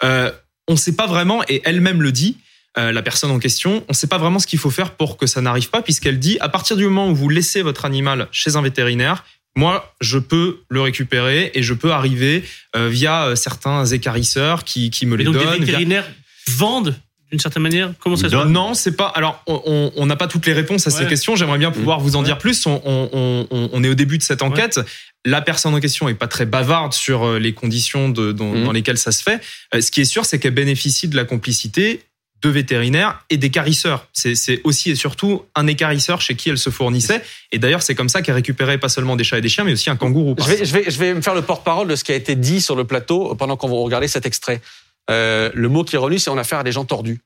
euh, 0.04 0.30
on 0.68 0.72
ne 0.72 0.78
sait 0.78 0.94
pas 0.94 1.06
vraiment, 1.06 1.42
et 1.48 1.62
elle-même 1.64 2.02
le 2.02 2.12
dit, 2.12 2.36
euh, 2.76 2.92
la 2.92 3.02
personne 3.02 3.30
en 3.30 3.38
question, 3.38 3.82
on 3.88 3.92
ne 3.92 3.94
sait 3.94 4.06
pas 4.06 4.18
vraiment 4.18 4.38
ce 4.38 4.46
qu'il 4.46 4.58
faut 4.58 4.70
faire 4.70 4.94
pour 4.94 5.16
que 5.16 5.26
ça 5.26 5.40
n'arrive 5.40 5.70
pas, 5.70 5.82
puisqu'elle 5.82 6.18
dit, 6.18 6.38
à 6.40 6.48
partir 6.48 6.76
du 6.76 6.84
moment 6.84 7.08
où 7.08 7.14
vous 7.14 7.28
laissez 7.28 7.62
votre 7.62 7.84
animal 7.84 8.28
chez 8.30 8.56
un 8.56 8.62
vétérinaire, 8.62 9.24
moi, 9.56 9.92
je 10.00 10.18
peux 10.18 10.60
le 10.68 10.80
récupérer 10.82 11.50
et 11.54 11.62
je 11.62 11.74
peux 11.74 11.90
arriver 11.90 12.44
euh, 12.76 12.88
via 12.88 13.24
euh, 13.24 13.34
certains 13.34 13.84
écarisseurs 13.86 14.62
qui, 14.62 14.90
qui 14.90 15.06
me 15.06 15.16
les 15.16 15.24
donc 15.24 15.34
donnent. 15.34 15.54
Les 15.54 15.58
vétérinaires 15.58 16.06
vendent 16.48 16.94
d'une 17.30 17.40
certaine 17.40 17.62
manière 17.62 17.92
Comment 18.00 18.16
ça 18.16 18.28
se 18.28 18.34
passe 18.34 18.48
Non, 18.48 18.74
c'est 18.74 18.96
pas. 18.96 19.08
Alors, 19.08 19.42
on 19.46 20.06
n'a 20.06 20.16
pas 20.16 20.28
toutes 20.28 20.46
les 20.46 20.52
réponses 20.52 20.86
à 20.86 20.90
ces 20.90 21.06
questions. 21.06 21.36
J'aimerais 21.36 21.58
bien 21.58 21.70
pouvoir 21.70 22.00
vous 22.00 22.16
en 22.16 22.22
dire 22.22 22.38
plus. 22.38 22.66
On, 22.66 22.80
on, 22.82 23.84
est 23.84 23.88
au 23.88 23.94
début 23.94 24.18
de 24.18 24.22
cette 24.22 24.42
enquête. 24.42 24.80
La 25.24 25.42
personne 25.42 25.74
en 25.74 25.80
question 25.80 26.08
est 26.08 26.14
pas 26.14 26.28
très 26.28 26.46
bavarde 26.46 26.92
sur 26.92 27.38
les 27.38 27.52
conditions 27.52 28.08
de, 28.08 28.32
mmh. 28.32 28.64
dans 28.64 28.72
lesquelles 28.72 28.98
ça 28.98 29.12
se 29.12 29.22
fait. 29.22 29.40
Ce 29.78 29.90
qui 29.90 30.00
est 30.00 30.06
sûr, 30.06 30.24
c'est 30.24 30.38
qu'elle 30.38 30.54
bénéficie 30.54 31.08
de 31.08 31.16
la 31.16 31.24
complicité 31.24 32.02
de 32.40 32.48
vétérinaires 32.48 33.24
et 33.30 33.36
d'écarisseurs. 33.36 34.06
C'est 34.12 34.60
aussi 34.64 34.90
et 34.90 34.94
surtout 34.94 35.44
un 35.54 35.66
écarisseur 35.66 36.20
chez 36.20 36.36
qui 36.36 36.50
elle 36.50 36.58
se 36.58 36.70
fournissait. 36.70 37.22
Et 37.52 37.58
d'ailleurs, 37.58 37.82
c'est 37.82 37.94
comme 37.94 38.08
ça 38.08 38.22
qu'elle 38.22 38.36
récupérait 38.36 38.78
pas 38.78 38.88
seulement 38.88 39.16
des 39.16 39.24
chats 39.24 39.38
et 39.38 39.40
des 39.40 39.48
chiens, 39.48 39.64
mais 39.64 39.72
aussi 39.72 39.90
un 39.90 39.96
kangourou. 39.96 40.36
Je 40.38 40.44
vais, 40.44 40.64
je 40.64 40.72
vais, 40.72 40.84
je 40.88 40.98
vais 40.98 41.14
me 41.14 41.20
faire 41.20 41.34
le 41.34 41.42
porte-parole 41.42 41.88
de 41.88 41.96
ce 41.96 42.04
qui 42.04 42.12
a 42.12 42.14
été 42.14 42.36
dit 42.36 42.60
sur 42.60 42.76
le 42.76 42.84
plateau 42.84 43.34
pendant 43.34 43.56
qu'on 43.56 43.68
va 43.68 43.76
regarder 43.76 44.08
cet 44.08 44.24
extrait. 44.24 44.60
Euh, 45.10 45.50
le 45.54 45.68
mot 45.68 45.84
qui 45.84 45.96
est 45.96 45.98
revenu, 45.98 46.18
c'est 46.18 46.30
on 46.30 46.36
a 46.36 46.42
affaire 46.42 46.58
à 46.58 46.64
des 46.64 46.72
gens 46.72 46.84
tordus 46.84 47.20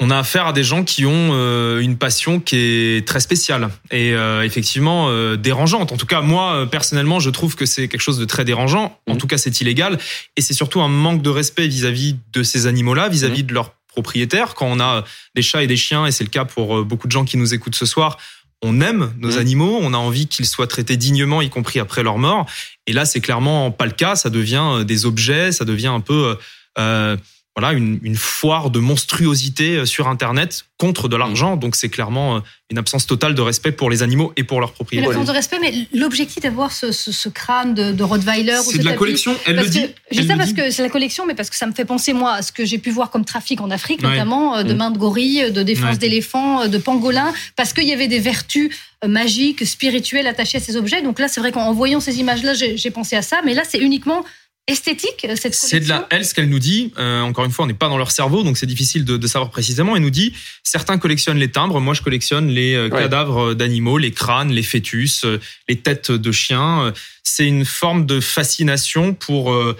on 0.00 0.10
a 0.10 0.18
affaire 0.18 0.48
à 0.48 0.52
des 0.52 0.64
gens 0.64 0.82
qui 0.82 1.06
ont 1.06 1.30
euh, 1.32 1.78
une 1.78 1.96
passion 1.96 2.40
qui 2.40 2.56
est 2.56 3.06
très 3.06 3.20
spéciale 3.20 3.70
et 3.92 4.12
euh, 4.12 4.42
effectivement 4.42 5.08
dérangeante. 5.36 5.92
En 5.92 5.96
tout 5.96 6.04
cas, 6.04 6.20
moi 6.20 6.68
personnellement, 6.68 7.20
je 7.20 7.30
trouve 7.30 7.54
que 7.54 7.64
c'est 7.64 7.86
quelque 7.86 8.02
chose 8.02 8.18
de 8.18 8.24
très 8.24 8.44
dérangeant. 8.44 8.98
En 9.08 9.14
mmh. 9.14 9.18
tout 9.18 9.26
cas, 9.28 9.38
c'est 9.38 9.60
illégal 9.60 9.98
et 10.36 10.42
c'est 10.42 10.52
surtout 10.52 10.82
un 10.82 10.88
manque 10.88 11.22
de 11.22 11.30
respect 11.30 11.68
vis-à-vis 11.68 12.16
de 12.32 12.42
ces 12.42 12.66
animaux-là, 12.66 13.08
vis-à-vis 13.08 13.44
mmh. 13.44 13.46
de 13.46 13.54
leurs 13.54 13.70
propriétaires. 13.86 14.54
Quand 14.56 14.66
on 14.66 14.80
a 14.80 15.04
des 15.36 15.42
chats 15.42 15.62
et 15.62 15.68
des 15.68 15.76
chiens, 15.76 16.06
et 16.06 16.10
c'est 16.10 16.24
le 16.24 16.30
cas 16.30 16.44
pour 16.44 16.84
beaucoup 16.84 17.06
de 17.06 17.12
gens 17.12 17.24
qui 17.24 17.38
nous 17.38 17.54
écoutent 17.54 17.76
ce 17.76 17.86
soir, 17.86 18.18
on 18.64 18.80
aime 18.80 19.12
nos 19.18 19.36
mmh. 19.36 19.38
animaux, 19.38 19.78
on 19.82 19.92
a 19.92 19.98
envie 19.98 20.26
qu'ils 20.26 20.46
soient 20.46 20.66
traités 20.66 20.96
dignement, 20.96 21.42
y 21.42 21.50
compris 21.50 21.80
après 21.80 22.02
leur 22.02 22.16
mort. 22.16 22.46
Et 22.86 22.94
là, 22.94 23.04
c'est 23.04 23.20
clairement 23.20 23.70
pas 23.70 23.84
le 23.84 23.92
cas. 23.92 24.16
Ça 24.16 24.30
devient 24.30 24.84
des 24.86 25.04
objets, 25.04 25.52
ça 25.52 25.66
devient 25.66 25.88
un 25.88 26.00
peu 26.00 26.36
euh, 26.78 27.16
voilà 27.56 27.72
une, 27.72 28.00
une, 28.02 28.16
foire 28.16 28.70
de 28.70 28.80
monstruosité 28.80 29.76
euh, 29.76 29.86
sur 29.86 30.08
Internet 30.08 30.64
contre 30.76 31.08
de 31.08 31.16
l'argent. 31.16 31.56
Donc 31.56 31.76
c'est 31.76 31.88
clairement 31.88 32.36
euh, 32.36 32.40
une 32.68 32.78
absence 32.78 33.06
totale 33.06 33.36
de 33.36 33.42
respect 33.42 33.70
pour 33.70 33.90
les 33.90 34.02
animaux 34.02 34.32
et 34.36 34.42
pour 34.42 34.60
leurs 34.60 34.72
propriétaires. 34.72 35.10
L'absence 35.10 35.28
de 35.28 35.32
respect, 35.32 35.58
mais 35.60 35.72
l'objectif 35.92 36.42
d'avoir 36.42 36.72
ce, 36.72 36.90
ce, 36.90 37.12
ce, 37.12 37.28
crâne 37.28 37.74
de, 37.74 37.92
de 37.92 38.02
Rottweiler 38.02 38.58
c'est 38.64 38.78
de 38.78 38.84
la 38.84 38.94
collection. 38.94 39.36
Elle 39.46 39.56
le 39.56 39.68
dit. 39.68 39.86
Je 40.10 40.20
dis 40.20 40.26
ça 40.26 40.36
parce 40.36 40.52
que 40.52 40.70
c'est 40.70 40.82
la 40.82 40.88
collection, 40.88 41.26
mais 41.26 41.34
parce 41.34 41.48
que 41.48 41.56
ça 41.56 41.66
me 41.66 41.72
fait 41.72 41.84
penser 41.84 42.12
moi 42.12 42.32
à 42.32 42.42
ce 42.42 42.50
que 42.50 42.64
j'ai 42.64 42.78
pu 42.78 42.90
voir 42.90 43.10
comme 43.10 43.24
trafic 43.24 43.60
en 43.60 43.70
Afrique, 43.70 44.02
notamment 44.02 44.56
euh, 44.56 44.62
de 44.64 44.74
mm. 44.74 44.76
mains 44.76 44.90
de 44.90 44.98
gorilles, 44.98 45.52
de 45.52 45.62
défense 45.62 46.00
d'éléphants, 46.00 46.66
de 46.66 46.78
pangolins, 46.78 47.32
parce 47.54 47.72
qu'il 47.72 47.84
y 47.84 47.92
avait 47.92 48.08
des 48.08 48.20
vertus 48.20 48.74
magiques, 49.06 49.64
spirituelles 49.64 50.26
attachées 50.26 50.58
à 50.58 50.60
ces 50.60 50.76
objets. 50.76 51.02
Donc 51.02 51.20
là, 51.20 51.28
c'est 51.28 51.40
vrai 51.40 51.52
qu'en 51.52 51.72
voyant 51.72 52.00
ces 52.00 52.18
images-là, 52.18 52.54
j'ai 52.54 52.90
pensé 52.90 53.14
à 53.14 53.22
ça, 53.22 53.42
mais 53.44 53.54
là, 53.54 53.62
c'est 53.68 53.78
uniquement 53.78 54.24
esthétique 54.66 55.20
cette 55.20 55.42
collection 55.42 55.68
C'est 55.68 55.80
de 55.80 55.88
la 55.88 56.06
elle 56.10 56.24
ce 56.24 56.34
qu'elle 56.34 56.48
nous 56.48 56.58
dit. 56.58 56.92
Euh, 56.98 57.20
encore 57.20 57.44
une 57.44 57.50
fois, 57.50 57.64
on 57.64 57.68
n'est 57.68 57.74
pas 57.74 57.88
dans 57.88 57.98
leur 57.98 58.10
cerveau, 58.10 58.42
donc 58.42 58.56
c'est 58.56 58.66
difficile 58.66 59.04
de, 59.04 59.16
de, 59.16 59.26
savoir 59.26 59.50
précisément. 59.50 59.94
Elle 59.94 60.02
nous 60.02 60.10
dit 60.10 60.32
certains 60.62 60.98
collectionnent 60.98 61.38
les 61.38 61.50
timbres, 61.50 61.80
moi 61.80 61.94
je 61.94 62.02
collectionne 62.02 62.48
les 62.48 62.74
euh, 62.74 62.88
cadavres 62.88 63.54
d'animaux, 63.54 63.98
les 63.98 64.12
crânes, 64.12 64.50
les 64.50 64.62
fœtus, 64.62 65.24
euh, 65.24 65.40
les 65.68 65.76
têtes 65.76 66.10
de 66.10 66.32
chiens. 66.32 66.92
C'est 67.22 67.46
une 67.46 67.64
forme 67.64 68.06
de 68.06 68.20
fascination 68.20 69.12
pour 69.12 69.52
euh, 69.52 69.76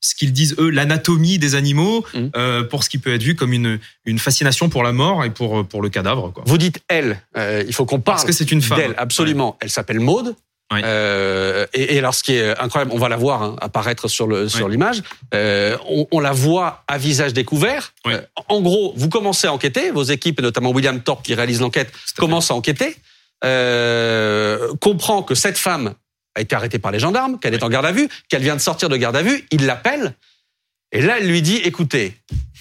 ce 0.00 0.14
qu'ils 0.14 0.32
disent 0.32 0.54
eux 0.58 0.70
l'anatomie 0.70 1.38
des 1.38 1.54
animaux, 1.54 2.04
mmh. 2.14 2.64
pour 2.70 2.84
ce 2.84 2.88
qui 2.88 2.98
peut 2.98 3.12
être 3.12 3.22
vu 3.22 3.34
comme 3.34 3.52
une 3.52 3.78
une 4.04 4.18
fascination 4.18 4.68
pour 4.68 4.82
la 4.82 4.92
mort 4.92 5.24
et 5.24 5.30
pour 5.30 5.66
pour 5.66 5.82
le 5.82 5.88
cadavre. 5.88 6.32
Quoi. 6.32 6.44
Vous 6.46 6.58
dites 6.58 6.80
elle, 6.88 7.20
il 7.36 7.72
faut 7.72 7.84
qu'on 7.84 8.00
parle. 8.00 8.16
Parce 8.16 8.24
que 8.24 8.32
c'est 8.32 8.52
une 8.52 8.62
femme. 8.62 8.94
absolument. 8.96 9.58
Elle 9.60 9.70
s'appelle 9.70 10.00
Maude. 10.00 10.34
Euh, 10.72 11.66
et, 11.72 11.94
et, 11.94 11.98
alors, 11.98 12.14
ce 12.14 12.22
qui 12.22 12.34
est 12.34 12.58
incroyable, 12.58 12.90
on 12.94 12.98
va 12.98 13.08
la 13.08 13.16
voir 13.16 13.42
hein, 13.42 13.56
apparaître 13.60 14.08
sur 14.08 14.26
le 14.26 14.48
sur 14.48 14.68
l'image. 14.68 15.02
Euh, 15.34 15.76
on, 15.88 16.06
on, 16.10 16.20
la 16.20 16.32
voit 16.32 16.84
à 16.88 16.98
visage 16.98 17.32
découvert. 17.32 17.94
Euh, 18.06 18.20
en 18.48 18.60
gros, 18.60 18.92
vous 18.96 19.08
commencez 19.08 19.46
à 19.46 19.52
enquêter. 19.52 19.90
Vos 19.90 20.02
équipes, 20.02 20.40
et 20.40 20.42
notamment 20.42 20.70
William 20.70 21.00
Thorpe 21.00 21.24
qui 21.24 21.34
réalise 21.34 21.60
l'enquête, 21.60 21.90
commencent 22.16 22.50
à 22.50 22.54
enquêter. 22.54 22.96
Euh, 23.44 24.74
comprend 24.80 25.22
que 25.22 25.34
cette 25.34 25.58
femme 25.58 25.94
a 26.34 26.40
été 26.40 26.54
arrêtée 26.54 26.78
par 26.78 26.92
les 26.92 26.98
gendarmes, 26.98 27.38
qu'elle 27.38 27.54
est 27.54 27.62
en 27.62 27.68
garde 27.68 27.86
à 27.86 27.92
vue, 27.92 28.08
qu'elle 28.28 28.42
vient 28.42 28.56
de 28.56 28.60
sortir 28.60 28.88
de 28.88 28.96
garde 28.96 29.16
à 29.16 29.22
vue. 29.22 29.46
Il 29.50 29.64
l'appelle. 29.64 30.14
Et 30.92 31.00
là, 31.00 31.18
elle 31.18 31.28
lui 31.28 31.40
dit 31.40 31.56
"Écoutez, 31.64 32.14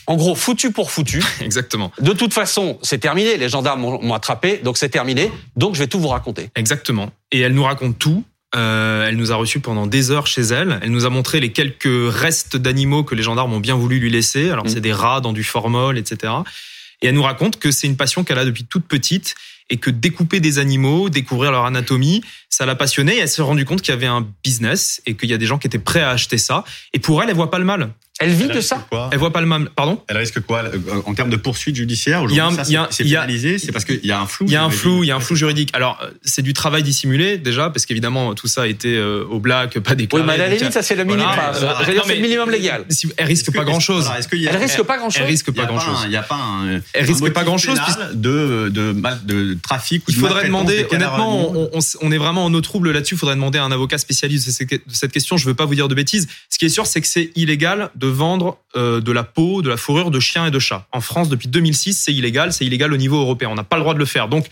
en 0.08 0.16
gros, 0.16 0.36
foutu 0.36 0.72
pour 0.72 0.90
foutu. 0.90 1.22
Exactement. 1.42 1.92
De 2.00 2.14
toute 2.14 2.34
façon, 2.34 2.80
c'est 2.82 2.98
terminé. 2.98 3.38
Les 3.38 3.50
gendarmes 3.50 3.82
m'ont 3.82 4.14
attrapé, 4.14 4.58
donc 4.64 4.78
c'est 4.78 4.90
terminé. 4.90 5.30
Donc 5.58 5.76
je 5.76 5.80
vais 5.80 5.88
tout 5.88 6.00
vous 6.00 6.08
raconter. 6.08 6.50
Exactement. 6.56 7.12
Et 7.32 7.42
elle 7.42 7.54
nous 7.54 7.64
raconte 7.64 8.00
tout. 8.00 8.24
Euh, 8.56 9.08
elle 9.08 9.18
nous 9.18 9.34
a 9.34 9.36
reçus 9.36 9.60
pendant 9.60 9.86
des 9.86 10.10
heures 10.10 10.26
chez 10.26 10.42
elle. 10.42 10.80
Elle 10.82 10.92
nous 10.92 11.06
a 11.06 11.10
montré 11.10 11.42
les 11.42 11.52
quelques 11.52 11.86
restes 11.86 12.56
d'animaux 12.56 13.04
que 13.04 13.14
les 13.14 13.24
gendarmes 13.24 13.54
ont 13.54 13.60
bien 13.60 13.76
voulu 13.76 14.00
lui 14.00 14.10
laisser. 14.10 14.50
Alors 14.50 14.66
mmh. 14.66 14.70
c'est 14.70 14.82
des 14.82 14.94
rats 14.94 15.20
dans 15.20 15.34
du 15.34 15.44
formol, 15.44 15.98
etc. 15.98 16.34
Et 17.02 17.08
elle 17.08 17.16
nous 17.16 17.24
raconte 17.24 17.60
que 17.60 17.72
c'est 17.72 17.88
une 17.88 17.98
passion 17.98 18.24
qu'elle 18.24 18.40
a 18.40 18.46
depuis 18.46 18.64
toute 18.64 18.86
petite 18.86 19.36
et 19.70 19.78
que 19.78 19.90
découper 19.90 20.40
des 20.40 20.60
animaux, 20.60 21.10
découvrir 21.10 21.52
leur 21.52 21.66
anatomie, 21.66 22.24
ça 22.50 22.66
l'a 22.66 22.76
passionnée. 22.76 23.18
Et 23.18 23.20
elle 23.20 23.30
s'est 23.30 23.42
rendue 23.42 23.66
compte 23.66 23.82
qu'il 23.82 23.94
y 23.94 23.98
avait 23.98 24.08
un 24.08 24.26
business 24.44 25.02
et 25.06 25.16
qu'il 25.16 25.30
y 25.30 25.34
a 25.34 25.38
des 25.38 25.46
gens 25.46 25.58
qui 25.58 25.68
étaient 25.68 25.78
prêts 25.78 26.02
à 26.02 26.12
acheter 26.12 26.38
ça. 26.38 26.64
Et 26.94 27.00
pour 27.00 27.22
elle, 27.22 27.30
elle 27.30 27.36
voit 27.36 27.52
pas 27.52 27.60
le 27.60 27.66
mal. 27.66 27.92
Elle 28.20 28.32
vit 28.32 28.48
de 28.48 28.62
ça 28.62 28.88
Elle 29.12 29.20
voit 29.20 29.32
pas 29.32 29.42
le 29.42 29.48
mal. 29.48 29.70
Pardon 29.76 30.02
Elle 30.08 30.18
risque 30.18 30.40
quoi 30.42 30.64
en 31.06 31.14
termes 31.14 31.30
de 31.30 31.36
poursuite 31.36 31.76
judiciaire 31.76 32.24
Aujourd'hui, 32.24 32.78
c'est 32.90 33.04
pénalisé. 33.04 33.58
C'est 33.60 33.72
parce 33.72 33.86
qu'il 33.86 34.06
y 34.06 34.12
a 34.12 34.20
un 34.20 34.28
flou. 34.28 34.46
Il 34.48 34.54
y 34.54 34.56
a 34.56 34.64
un 34.64 34.70
flou. 34.70 35.04
Il 35.04 35.08
y 35.08 35.12
a 35.12 35.16
un 35.16 35.20
flou 35.20 35.36
juridique. 35.36 35.70
Alors, 35.74 36.00
c'est 36.24 36.42
du 36.42 36.54
travail 36.54 36.84
dissimulé 36.84 37.38
déjà, 37.38 37.70
parce 37.70 37.86
qu'évidemment 37.86 38.34
tout 38.34 38.48
ça 38.48 38.64
a 38.64 38.68
été 38.68 38.96
euh, 38.96 39.24
au 39.30 39.40
black, 39.40 39.80
pas 39.80 39.96
déclaré. 39.96 40.24
Oui, 40.24 40.28
mais 40.28 40.34
à 40.34 40.48
la 40.48 40.56
limite, 40.56 40.74
ça 40.74 40.82
c'est 40.82 40.96
le 40.96 41.04
minimum. 41.04 41.28
Voilà. 41.34 41.80
Euh, 41.80 42.02
c'est 42.06 42.16
le 42.16 42.22
minimum 42.22 42.50
légal. 42.50 42.86
Elle 43.18 43.26
risque 43.26 43.54
pas 43.54 43.64
grand 43.64 43.80
chose. 43.80 44.10
Elle 44.32 44.58
risque 44.58 44.84
pas 44.84 44.98
grand 44.98 45.10
chose. 45.10 45.22
Elle 45.22 45.28
risque 45.28 45.52
pas 45.52 45.66
grand 45.66 45.80
chose. 45.80 46.00
Il 46.06 46.12
y 46.12 46.18
a 46.18 46.24
pas 46.24 46.36
un. 46.36 46.82
Elle 46.94 47.06
risque 47.06 47.30
pas 47.32 47.44
grand 47.44 47.58
chose 47.58 47.80
de 48.14 48.70
de 48.70 48.94
de 49.24 49.58
trafic. 49.62 50.04
Il 50.08 50.16
faudrait 50.16 50.46
demander. 50.46 50.86
Honnêtement, 50.92 51.54
on 52.02 52.12
est 52.12 52.18
vraiment 52.18 52.46
en 52.46 52.54
eau 52.54 52.62
trouble 52.62 52.92
là-dessus. 52.92 53.16
Il 53.16 53.18
faudrait 53.18 53.36
demander 53.36 53.60
à 53.60 53.64
un 53.64 53.72
avocat 53.72 53.98
spécialiste 53.98 54.48
de 54.48 54.78
cette 54.94 55.12
question. 55.12 55.38
Je 55.38 55.46
veux 55.46 55.54
pas 55.54 55.66
vous 55.66 55.76
dire 55.76 55.88
de 55.88 55.96
bêtises. 55.96 56.28
Ce 56.50 56.58
qui 56.58 56.66
est 56.66 56.70
sûr, 56.70 56.88
c'est 56.88 57.02
que 57.02 57.08
c'est 57.08 57.32
illégal 57.36 57.90
de 57.96 58.07
vendre 58.08 58.58
euh, 58.76 59.02
de 59.02 59.12
la 59.12 59.24
peau, 59.24 59.62
de 59.62 59.70
la 59.70 59.78
fourrure 59.78 60.12
de 60.12 60.20
chiens 60.20 60.46
et 60.46 60.52
de 60.52 60.60
chats. 60.60 60.88
En 60.92 61.02
France, 61.02 61.30
depuis 61.30 61.48
2006, 61.48 61.94
c'est 61.94 62.14
illégal. 62.14 62.54
C'est 62.54 62.66
illégal 62.66 62.94
au 62.94 62.98
niveau 62.98 63.20
européen. 63.20 63.50
On 63.50 63.56
n'a 63.56 63.64
pas 63.64 63.78
le 63.78 63.82
droit 63.82 63.94
de 63.94 64.00
le 64.00 64.06
faire. 64.06 64.28
Donc, 64.28 64.46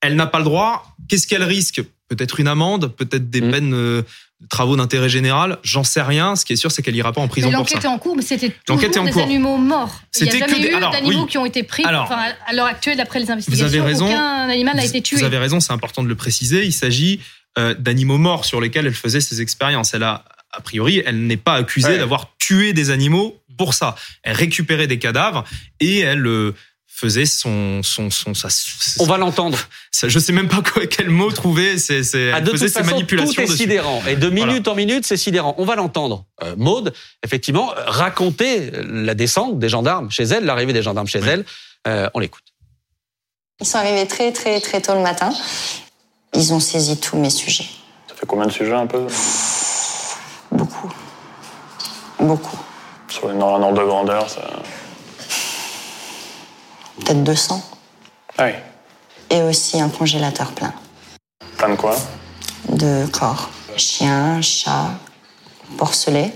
elle 0.00 0.16
n'a 0.16 0.26
pas 0.26 0.38
le 0.38 0.44
droit. 0.44 0.94
Qu'est-ce 1.08 1.26
qu'elle 1.26 1.44
risque? 1.44 1.82
Peut-être 2.08 2.40
une 2.40 2.48
amende, 2.48 2.94
peut-être 2.94 3.30
des 3.30 3.40
mmh. 3.40 3.50
peines 3.50 3.74
euh, 3.74 4.02
travaux 4.48 4.76
d'intérêt 4.76 5.08
général, 5.08 5.58
j'en 5.62 5.84
sais 5.84 6.02
rien. 6.02 6.36
Ce 6.36 6.44
qui 6.44 6.52
est 6.52 6.56
sûr, 6.56 6.70
c'est 6.70 6.82
qu'elle 6.82 6.96
ira 6.96 7.12
pas 7.12 7.20
en 7.20 7.28
prison 7.28 7.50
pour 7.50 7.68
ça. 7.68 7.74
L'enquête 7.74 7.84
est 7.84 7.88
en 7.88 7.98
cours, 7.98 8.16
mais 8.16 8.22
c'était 8.22 8.54
toujours 8.66 9.04
des 9.04 9.18
animaux 9.18 9.56
morts. 9.56 10.00
C'était 10.10 10.40
que 10.40 10.60
des 10.60 10.70
d'animaux 10.70 11.26
qui 11.26 11.38
ont 11.38 11.46
été 11.46 11.62
pris. 11.62 11.84
Alors, 11.84 12.04
enfin, 12.04 12.20
à 12.46 12.52
l'heure 12.52 12.66
actuelle, 12.66 12.96
d'après 12.96 13.20
les 13.20 13.30
investigations, 13.30 13.66
vous 13.66 13.74
avez 13.74 13.80
raison, 13.80 14.06
aucun 14.06 14.48
animal 14.48 14.76
n'a 14.76 14.84
été 14.84 15.00
tué. 15.00 15.16
Vous 15.16 15.24
avez 15.24 15.38
raison, 15.38 15.60
c'est 15.60 15.72
important 15.72 16.02
de 16.02 16.08
le 16.08 16.16
préciser. 16.16 16.64
Il 16.64 16.72
s'agit 16.72 17.20
euh, 17.58 17.74
d'animaux 17.78 18.18
morts 18.18 18.44
sur 18.44 18.60
lesquels 18.60 18.86
elle 18.86 18.94
faisait 18.94 19.20
ses 19.20 19.40
expériences. 19.40 19.94
Elle 19.94 20.02
a 20.02 20.24
a 20.52 20.60
priori, 20.60 21.02
elle 21.04 21.26
n'est 21.26 21.36
pas 21.36 21.54
accusée 21.54 21.98
d'avoir 21.98 22.34
tué 22.38 22.72
des 22.72 22.90
animaux 22.90 23.40
pour 23.56 23.74
ça. 23.74 23.94
Elle 24.22 24.36
récupérait 24.36 24.86
des 24.86 24.98
cadavres 24.98 25.44
et 25.80 26.00
elle 26.00 26.26
euh, 26.26 26.54
faisait 26.86 27.26
son 27.26 27.82
son 27.82 28.10
son 28.10 28.34
ça, 28.34 28.48
on 29.00 29.06
va 29.06 29.16
l'entendre. 29.16 29.58
je 30.02 30.18
sais 30.18 30.32
même 30.32 30.48
pas 30.48 30.62
quel 30.90 31.08
mot 31.08 31.32
trouver 31.32 31.78
c'est 31.78 32.02
c'est 32.02 32.32
ah, 32.32 32.44
faisait 32.44 32.68
ses 32.68 32.82
manipulations 32.82 33.44
tout 33.44 33.52
est 33.52 33.56
sidérant. 33.56 34.02
Et 34.06 34.16
de 34.16 34.28
minute 34.28 34.68
en 34.68 34.74
minute 34.74 35.06
c'est 35.06 35.16
sidérant. 35.16 35.54
On 35.58 35.64
va 35.64 35.74
l'entendre. 35.74 36.26
Euh, 36.42 36.54
Maude 36.56 36.92
effectivement 37.24 37.72
raconter 37.86 38.70
la 38.84 39.14
descente 39.14 39.58
des 39.58 39.68
gendarmes 39.68 40.10
chez 40.10 40.24
elle 40.24 40.44
l'arrivée 40.44 40.72
des 40.72 40.82
gendarmes 40.82 41.08
chez 41.08 41.20
elle. 41.20 41.44
Euh, 41.88 42.08
on 42.14 42.20
l'écoute. 42.20 42.44
Ils 43.60 43.66
sont 43.66 43.78
arrivés 43.78 44.06
très 44.06 44.32
très 44.32 44.60
très 44.60 44.80
tôt 44.80 44.94
le 44.94 45.02
matin. 45.02 45.32
Ils 46.34 46.52
ont 46.52 46.60
saisi 46.60 47.00
tous 47.00 47.16
mes 47.16 47.30
sujets. 47.30 47.66
Ça 48.08 48.14
fait 48.14 48.26
combien 48.26 48.46
de 48.46 48.52
sujets 48.52 48.74
un 48.74 48.86
peu? 48.86 49.06
Beaucoup 52.22 52.58
sur 53.08 53.30
une 53.30 53.42
ordre 53.42 53.72
de 53.72 53.84
grandeur 53.84 54.28
ça 54.30 54.42
peut-être 57.04 57.22
200. 57.22 57.62
Ah 58.38 58.44
oui. 58.44 58.52
Et 59.30 59.42
aussi 59.42 59.80
un 59.80 59.88
congélateur 59.88 60.52
plein. 60.52 60.72
Plein 61.56 61.70
de 61.70 61.76
quoi? 61.76 61.96
De 62.68 63.06
corps. 63.06 63.50
Chien, 63.76 64.40
chat, 64.40 64.90
porcelet, 65.78 66.32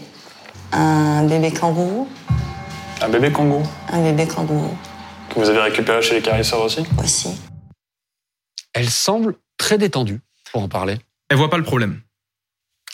un 0.73 1.25
bébé 1.25 1.53
kangourou. 1.53 2.09
Un 3.01 3.09
bébé 3.09 3.31
kangourou? 3.31 3.63
Un 3.93 4.03
bébé 4.03 4.27
kangourou. 4.27 4.77
Que 5.31 5.41
vous 5.41 5.49
avez 5.49 5.61
récupéré 5.61 6.01
chez 6.03 6.15
les 6.15 6.23
carisseurs 6.23 6.63
aussi? 6.63 6.85
Aussi. 7.03 7.29
Elle 8.73 8.91
semble 8.91 9.37
très 9.59 9.79
détendue 9.79 10.21
pour 10.53 10.63
en 10.63 10.69
parler. 10.69 10.99
Elle 11.29 11.37
voit 11.37 11.51
pas 11.51 11.59
le 11.59 11.65
problème. 11.65 12.01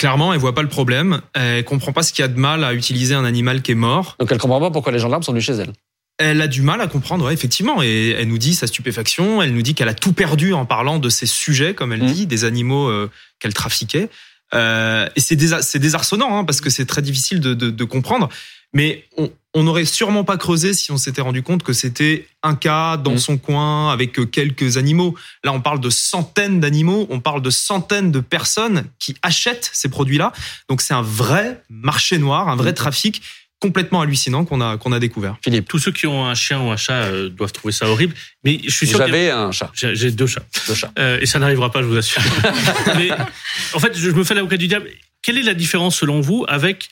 Clairement, 0.02 0.32
elle 0.32 0.40
voit 0.40 0.52
pas 0.52 0.62
le 0.62 0.68
problème. 0.68 1.21
Elle 1.32 1.62
comprend 1.62 1.92
pas 1.92 2.02
ce 2.02 2.12
qu'il 2.12 2.25
y 2.25 2.25
a 2.25 2.28
de 2.28 2.37
mal 2.37 2.64
à 2.64 2.75
utiliser 2.75 3.14
un 3.14 3.25
animal 3.25 3.62
qui 3.62 3.71
est 3.71 3.76
mort. 3.76 4.16
Donc 4.18 4.32
elle 4.32 4.38
comprend 4.38 4.59
pas 4.59 4.73
pourquoi 4.73 4.90
les 4.90 4.99
gendarmes 4.99 5.23
sont 5.23 5.30
venus 5.30 5.47
chez 5.47 5.52
elle 5.52 5.73
elle 6.18 6.40
a 6.40 6.47
du 6.47 6.62
mal 6.62 6.80
à 6.80 6.87
comprendre, 6.88 7.30
effectivement, 7.30 7.82
et 7.82 8.11
elle 8.11 8.28
nous 8.28 8.38
dit 8.38 8.54
sa 8.54 8.66
stupéfaction, 8.66 9.42
elle 9.42 9.54
nous 9.54 9.62
dit 9.62 9.75
qu'elle 9.75 9.88
a 9.88 9.94
tout 9.94 10.12
perdu 10.12 10.52
en 10.52 10.66
parlant 10.66 10.99
de 10.99 11.09
ces 11.09 11.26
sujets, 11.26 11.75
comme 11.75 11.92
elle 11.92 12.02
mmh. 12.02 12.12
dit, 12.12 12.26
des 12.26 12.44
animaux 12.44 12.88
euh, 12.88 13.11
qu'elle 13.40 13.54
trafiquait. 13.54 14.09
Euh, 14.54 15.09
et 15.16 15.21
c'est 15.21 15.78
désarçonnant, 15.78 16.38
hein, 16.38 16.44
parce 16.44 16.61
que 16.61 16.71
c'est 16.71 16.85
très 16.85 17.02
difficile 17.02 17.40
de, 17.40 17.85
comprendre. 17.85 18.28
Mais 18.73 19.04
on 19.16 19.30
n'aurait 19.54 19.85
sûrement 19.85 20.25
pas 20.25 20.38
creusé 20.38 20.73
si 20.73 20.90
on 20.92 20.97
s'était 20.97 21.21
rendu 21.21 21.42
compte 21.42 21.62
que 21.62 21.73
c'était 21.75 22.26
un 22.42 22.54
cas 22.54 22.97
dans 22.97 23.14
mmh. 23.14 23.18
son 23.18 23.38
coin 23.38 23.92
avec 23.92 24.30
quelques 24.30 24.78
animaux. 24.78 25.14
Là, 25.44 25.52
on 25.52 25.61
parle 25.61 25.80
de 25.80 25.90
centaines 25.90 26.61
d'animaux, 26.61 27.06
on 27.11 27.21
parle 27.21 27.42
de 27.42 27.50
centaines 27.50 28.11
de 28.11 28.21
personnes 28.21 28.85
qui 28.99 29.14
achètent 29.23 29.71
ces 29.73 29.90
produits-là. 29.90 30.32
Donc 30.68 30.80
c'est 30.80 30.94
un 30.94 31.02
vrai 31.02 31.62
marché 31.68 32.16
noir, 32.16 32.49
un 32.49 32.56
vrai 32.56 32.73
mmh. 32.73 32.76
trafic 32.76 33.23
complètement 33.62 34.00
hallucinant 34.00 34.44
qu'on 34.44 34.61
a 34.61 34.76
qu'on 34.76 34.90
a 34.90 34.99
découvert. 34.99 35.37
Philippe, 35.40 35.68
tous 35.68 35.78
ceux 35.78 35.92
qui 35.92 36.09
ont 36.09 36.26
un 36.26 36.35
chien 36.35 36.61
ou 36.61 36.71
un 36.71 36.76
chat 36.76 36.94
euh, 36.94 37.28
doivent 37.28 37.52
trouver 37.52 37.71
ça 37.71 37.88
horrible. 37.88 38.12
Mais 38.42 38.59
je 38.64 38.71
suis 38.71 38.88
sûr. 38.88 38.97
Vous 38.97 39.04
avez 39.04 39.30
un 39.30 39.52
chat. 39.52 39.71
J'ai 39.75 40.11
deux 40.11 40.26
chats. 40.26 40.42
Deux 40.66 40.75
chats. 40.75 40.90
Euh, 40.99 41.21
et 41.21 41.26
ça 41.26 41.38
n'arrivera 41.38 41.71
pas, 41.71 41.80
je 41.80 41.87
vous 41.87 41.97
assure. 41.97 42.21
mais 42.97 43.11
en 43.73 43.78
fait, 43.78 43.97
je 43.97 44.11
me 44.11 44.25
fais 44.25 44.35
l'avocat 44.35 44.56
du 44.56 44.66
diable. 44.66 44.88
Quelle 45.23 45.38
est 45.38 45.44
la 45.44 45.54
différence 45.54 45.97
selon 45.97 46.21
vous 46.21 46.44
avec 46.49 46.88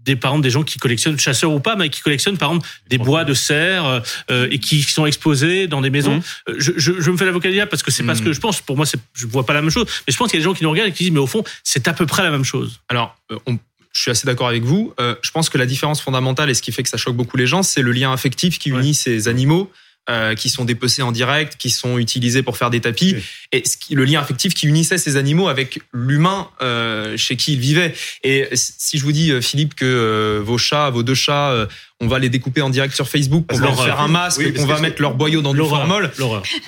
des 0.00 0.16
parents 0.16 0.38
des 0.38 0.50
gens 0.50 0.62
qui 0.62 0.78
collectionnent 0.78 1.18
chasseurs 1.18 1.52
ou 1.52 1.60
pas 1.60 1.76
mais 1.76 1.88
qui 1.88 2.00
collectionnent 2.00 2.38
par 2.38 2.50
exemple 2.50 2.68
des 2.88 2.98
bois 2.98 3.24
de 3.24 3.34
serre 3.34 4.02
euh, 4.30 4.48
et 4.50 4.58
qui 4.58 4.82
sont 4.82 5.06
exposés 5.06 5.66
dans 5.66 5.80
des 5.80 5.90
maisons 5.90 6.18
mmh. 6.18 6.52
je, 6.58 6.72
je, 6.76 6.92
je, 7.00 7.10
me 7.10 7.16
fais 7.16 7.24
l'avocat 7.24 7.48
du 7.48 7.54
diable 7.54 7.70
parce 7.70 7.82
que 7.82 7.90
c'est 7.90 8.04
pas 8.04 8.14
ce 8.14 8.22
mmh. 8.22 8.24
que 8.24 8.32
je 8.32 8.40
pense 8.40 8.60
pour 8.60 8.76
moi 8.76 8.86
je 9.14 9.26
vois 9.26 9.44
pas 9.44 9.54
la 9.54 9.60
même 9.60 9.70
chose 9.70 9.86
mais 10.06 10.12
je 10.12 10.16
pense 10.16 10.30
qu'il 10.30 10.38
y 10.38 10.42
a 10.42 10.44
des 10.44 10.50
gens 10.50 10.54
qui 10.54 10.64
nous 10.64 10.70
regardent 10.70 10.90
et 10.90 10.92
qui 10.92 11.04
disent 11.04 11.12
mais 11.12 11.18
au 11.18 11.26
fond 11.26 11.42
c'est 11.64 11.88
à 11.88 11.92
peu 11.92 12.06
près 12.06 12.22
la 12.22 12.30
même 12.30 12.44
chose 12.44 12.80
alors 12.88 13.16
on, 13.46 13.58
je 13.92 14.02
suis 14.02 14.10
assez 14.10 14.26
d'accord 14.26 14.48
avec 14.48 14.62
vous. 14.62 14.94
Euh, 15.00 15.16
je 15.22 15.30
pense 15.32 15.48
que 15.48 15.58
la 15.58 15.66
différence 15.66 16.00
fondamentale 16.00 16.50
et 16.50 16.54
ce 16.54 16.62
qui 16.62 16.70
fait 16.70 16.82
que 16.82 16.88
ça 16.88 16.96
choque 16.96 17.16
beaucoup 17.16 17.36
les 17.36 17.46
gens, 17.46 17.64
c'est 17.64 17.82
le 17.82 17.90
lien 17.90 18.12
affectif 18.12 18.58
qui 18.58 18.70
unit 18.70 18.94
ces 18.94 19.26
animaux. 19.26 19.70
Euh, 20.10 20.34
qui 20.34 20.48
sont 20.48 20.64
dépecés 20.64 21.02
en 21.02 21.12
direct, 21.12 21.56
qui 21.58 21.68
sont 21.68 21.98
utilisés 21.98 22.42
pour 22.42 22.56
faire 22.56 22.70
des 22.70 22.80
tapis, 22.80 23.16
et 23.52 23.62
le 23.90 24.04
lien 24.04 24.20
affectif 24.20 24.54
qui 24.54 24.66
unissait 24.66 24.96
ces 24.96 25.16
animaux 25.16 25.48
avec 25.48 25.80
l'humain 25.92 26.48
euh, 26.62 27.16
chez 27.18 27.36
qui 27.36 27.52
ils 27.52 27.60
vivaient. 27.60 27.94
Et 28.24 28.48
si 28.54 28.96
je 28.96 29.04
vous 29.04 29.12
dis, 29.12 29.32
Philippe, 29.42 29.74
que 29.74 30.40
vos 30.42 30.56
chats, 30.56 30.88
vos 30.88 31.02
deux 31.02 31.14
chats, 31.14 31.68
on 32.00 32.06
va 32.06 32.18
les 32.18 32.28
découper 32.28 32.62
en 32.62 32.70
direct 32.70 32.94
sur 32.94 33.08
Facebook 33.08 33.46
pour 33.46 33.58
leur 33.58 33.82
faire 33.82 34.00
un 34.00 34.08
masque, 34.08 34.54
qu'on 34.54 34.66
va 34.66 34.80
mettre 34.80 35.02
leur 35.02 35.14
boyau 35.14 35.42
dans 35.42 35.52
du 35.52 35.60
formol, 35.60 36.10